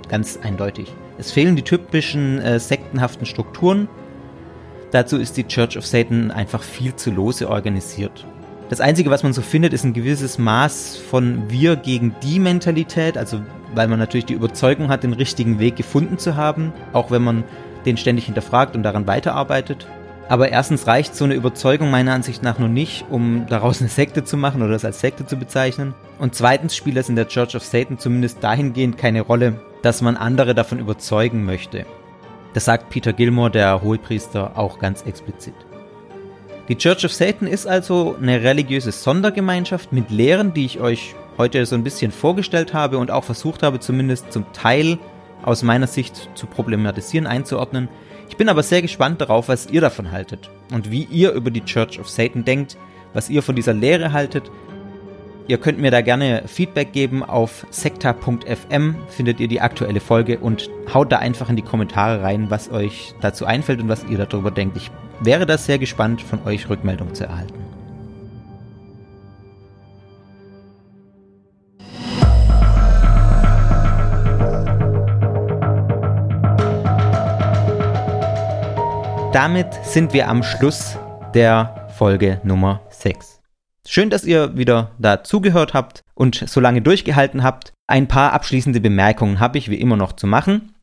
[0.08, 0.92] ganz eindeutig.
[1.18, 3.88] Es fehlen die typischen äh, sektenhaften Strukturen.
[4.92, 8.24] Dazu ist die Church of Satan einfach viel zu lose organisiert.
[8.68, 13.18] Das Einzige, was man so findet, ist ein gewisses Maß von wir gegen die Mentalität,
[13.18, 13.40] also
[13.74, 17.44] weil man natürlich die Überzeugung hat, den richtigen Weg gefunden zu haben, auch wenn man
[17.84, 19.86] den ständig hinterfragt und daran weiterarbeitet.
[20.28, 24.24] Aber erstens reicht so eine Überzeugung meiner Ansicht nach noch nicht, um daraus eine Sekte
[24.24, 25.94] zu machen oder das als Sekte zu bezeichnen.
[26.18, 30.16] Und zweitens spielt das in der Church of Satan zumindest dahingehend keine Rolle, dass man
[30.16, 31.86] andere davon überzeugen möchte.
[32.52, 35.54] Das sagt Peter Gilmore, der Hohepriester, auch ganz explizit.
[36.68, 41.64] Die Church of Satan ist also eine religiöse Sondergemeinschaft mit Lehren, die ich euch heute
[41.64, 44.98] so ein bisschen vorgestellt habe und auch versucht habe, zumindest zum Teil
[45.48, 47.88] aus meiner Sicht zu problematisieren, einzuordnen.
[48.28, 51.64] Ich bin aber sehr gespannt darauf, was ihr davon haltet und wie ihr über die
[51.64, 52.76] Church of Satan denkt,
[53.14, 54.50] was ihr von dieser Lehre haltet.
[55.46, 57.22] Ihr könnt mir da gerne Feedback geben.
[57.22, 62.50] Auf sekta.fm findet ihr die aktuelle Folge und haut da einfach in die Kommentare rein,
[62.50, 64.76] was euch dazu einfällt und was ihr darüber denkt.
[64.76, 64.90] Ich
[65.20, 67.54] wäre da sehr gespannt, von euch Rückmeldung zu erhalten.
[79.32, 80.96] Damit sind wir am Schluss
[81.34, 83.40] der Folge Nummer 6.
[83.86, 87.74] Schön, dass ihr wieder da zugehört habt und so lange durchgehalten habt.
[87.86, 90.74] Ein paar abschließende Bemerkungen habe ich wie immer noch zu machen.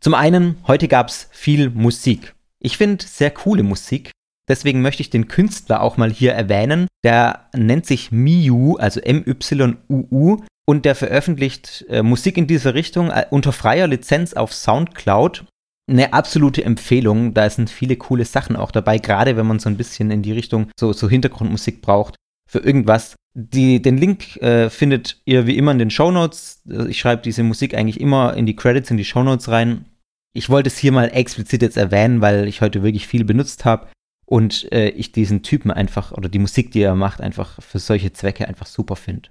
[0.00, 2.34] Zum einen, heute gab es viel Musik.
[2.58, 4.10] Ich finde sehr coole Musik.
[4.48, 6.88] Deswegen möchte ich den Künstler auch mal hier erwähnen.
[7.04, 10.38] Der nennt sich Miu, also M-Y-U-U.
[10.64, 15.44] Und der veröffentlicht äh, Musik in dieser Richtung äh, unter freier Lizenz auf Soundcloud
[15.92, 17.34] eine absolute Empfehlung.
[17.34, 20.32] Da sind viele coole Sachen auch dabei, gerade wenn man so ein bisschen in die
[20.32, 22.16] Richtung so, so Hintergrundmusik braucht
[22.50, 23.14] für irgendwas.
[23.34, 26.62] Die, den Link äh, findet ihr wie immer in den Show Notes.
[26.88, 29.86] Ich schreibe diese Musik eigentlich immer in die Credits, in die Show Notes rein.
[30.34, 33.88] Ich wollte es hier mal explizit jetzt erwähnen, weil ich heute wirklich viel benutzt habe
[34.26, 38.12] und äh, ich diesen Typen einfach oder die Musik, die er macht, einfach für solche
[38.12, 39.30] Zwecke einfach super finde.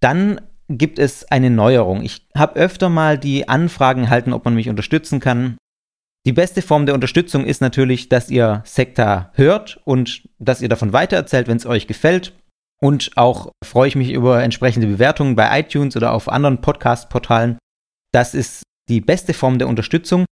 [0.00, 2.02] Dann gibt es eine Neuerung.
[2.02, 5.56] Ich habe öfter mal die Anfragen erhalten, ob man mich unterstützen kann.
[6.26, 10.92] Die beste Form der Unterstützung ist natürlich, dass ihr Sekta hört und dass ihr davon
[10.92, 12.32] weitererzählt, wenn es euch gefällt.
[12.82, 17.58] Und auch freue ich mich über entsprechende Bewertungen bei iTunes oder auf anderen Podcast-Portalen.
[18.12, 20.24] Das ist die beste Form der Unterstützung.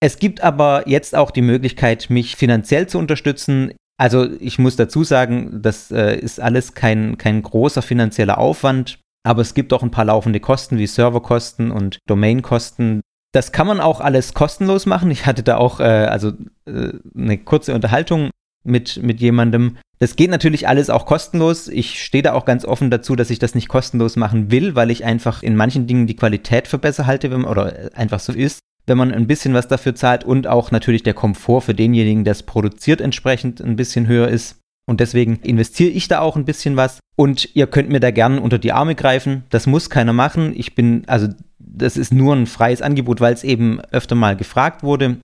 [0.00, 3.72] Es gibt aber jetzt auch die Möglichkeit, mich finanziell zu unterstützen.
[3.98, 9.40] Also ich muss dazu sagen, das äh, ist alles kein, kein großer finanzieller Aufwand, aber
[9.40, 13.00] es gibt auch ein paar laufende Kosten wie Serverkosten und Domainkosten.
[13.32, 15.10] Das kann man auch alles kostenlos machen.
[15.10, 16.32] Ich hatte da auch äh, also
[16.66, 18.30] äh, eine kurze Unterhaltung
[18.64, 19.76] mit, mit jemandem.
[19.98, 21.68] Das geht natürlich alles auch kostenlos.
[21.68, 24.90] Ich stehe da auch ganz offen dazu, dass ich das nicht kostenlos machen will, weil
[24.90, 28.32] ich einfach in manchen Dingen die Qualität für besser halte, wenn man, oder einfach so
[28.32, 32.24] ist, wenn man ein bisschen was dafür zahlt und auch natürlich der Komfort für denjenigen,
[32.24, 34.57] der es produziert, entsprechend ein bisschen höher ist.
[34.88, 36.98] Und deswegen investiere ich da auch ein bisschen was.
[37.14, 39.44] Und ihr könnt mir da gerne unter die Arme greifen.
[39.50, 40.54] Das muss keiner machen.
[40.56, 41.28] Ich bin, also
[41.58, 45.18] das ist nur ein freies Angebot, weil es eben öfter mal gefragt wurde.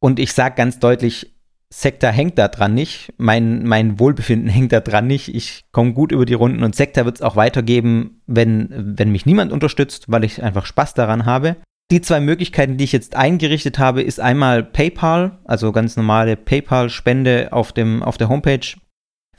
[0.00, 1.34] Und ich sage ganz deutlich,
[1.68, 3.12] Sekta hängt da dran nicht.
[3.18, 5.34] Mein, mein Wohlbefinden hängt da dran nicht.
[5.34, 9.26] Ich komme gut über die Runden und Sekta wird es auch weitergeben, wenn, wenn mich
[9.26, 11.56] niemand unterstützt, weil ich einfach Spaß daran habe.
[11.90, 17.48] Die zwei Möglichkeiten, die ich jetzt eingerichtet habe, ist einmal PayPal, also ganz normale PayPal-Spende
[17.52, 18.60] auf, auf der Homepage.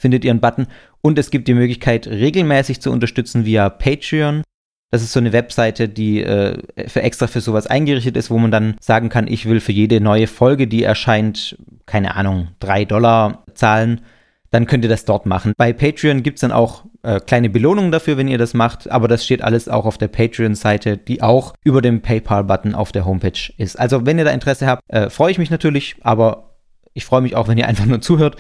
[0.02, 0.66] Findet ihr einen Button.
[1.02, 4.42] Und es gibt die Möglichkeit, regelmäßig zu unterstützen via Patreon.
[4.90, 8.50] Das ist so eine Webseite, die äh, für extra für sowas eingerichtet ist, wo man
[8.50, 13.46] dann sagen kann, ich will für jede neue Folge, die erscheint, keine Ahnung, drei Dollar
[13.54, 14.02] zahlen.
[14.50, 15.54] Dann könnt ihr das dort machen.
[15.56, 19.08] Bei Patreon gibt es dann auch äh, kleine Belohnungen dafür, wenn ihr das macht, aber
[19.08, 23.54] das steht alles auch auf der Patreon-Seite, die auch über dem PayPal-Button auf der Homepage
[23.58, 23.80] ist.
[23.80, 26.56] Also wenn ihr da Interesse habt, äh, freue ich mich natürlich, aber
[26.94, 28.36] ich freue mich auch, wenn ihr einfach nur zuhört.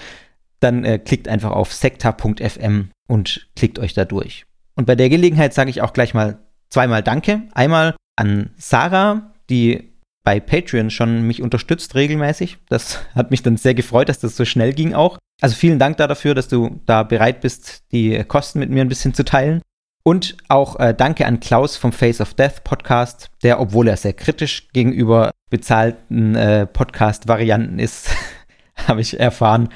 [0.62, 4.45] Dann äh, klickt einfach auf sekta.fm und klickt euch da durch.
[4.76, 6.39] Und bei der Gelegenheit sage ich auch gleich mal
[6.70, 7.43] zweimal Danke.
[7.51, 9.91] Einmal an Sarah, die
[10.24, 12.57] bei Patreon schon mich unterstützt regelmäßig.
[12.70, 15.18] Das hat mich dann sehr gefreut, dass das so schnell ging auch.
[15.41, 18.89] Also vielen Dank da dafür, dass du da bereit bist, die Kosten mit mir ein
[18.89, 19.62] bisschen zu teilen.
[20.03, 24.14] Und auch äh, danke an Klaus vom Face of Death Podcast, der, obwohl er sehr
[24.14, 28.09] kritisch gegenüber bezahlten äh, Podcast-Varianten ist,
[28.88, 29.70] habe ich erfahren,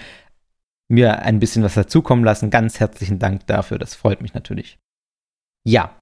[0.87, 2.49] mir ein bisschen was dazukommen lassen.
[2.49, 4.77] Ganz herzlichen Dank dafür, das freut mich natürlich.
[5.63, 5.97] Ja,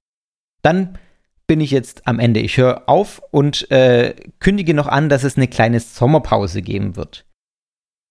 [0.62, 0.98] dann
[1.46, 2.40] bin ich jetzt am Ende.
[2.40, 7.26] Ich höre auf und äh, kündige noch an, dass es eine kleine Sommerpause geben wird.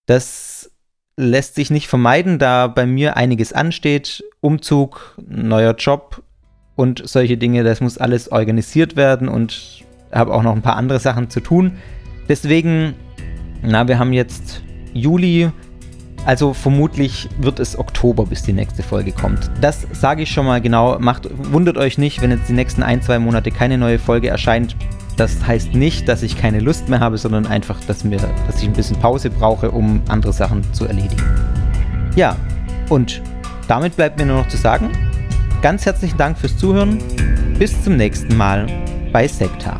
[0.06, 0.72] Das
[1.16, 4.24] lässt sich nicht vermeiden, da bei mir einiges ansteht.
[4.42, 6.24] Umzug, neuer Job
[6.76, 7.64] und solche Dinge.
[7.64, 11.78] Das muss alles organisiert werden und habe auch noch ein paar andere Sachen zu tun.
[12.30, 12.96] Deswegen,
[13.62, 14.62] na, wir haben jetzt
[14.94, 15.52] Juli.
[16.26, 19.52] Also vermutlich wird es Oktober, bis die nächste Folge kommt.
[19.60, 20.98] Das sage ich schon mal genau.
[21.00, 24.76] Macht, wundert euch nicht, wenn jetzt die nächsten ein, zwei Monate keine neue Folge erscheint.
[25.18, 28.64] Das heißt nicht, dass ich keine Lust mehr habe, sondern einfach, dass, mir, dass ich
[28.64, 31.22] ein bisschen Pause brauche, um andere Sachen zu erledigen.
[32.16, 32.36] Ja,
[32.90, 33.22] und
[33.68, 34.90] damit bleibt mir nur noch zu sagen,
[35.62, 37.00] ganz herzlichen Dank fürs Zuhören.
[37.60, 38.66] Bis zum nächsten Mal
[39.12, 39.80] bei Sekta.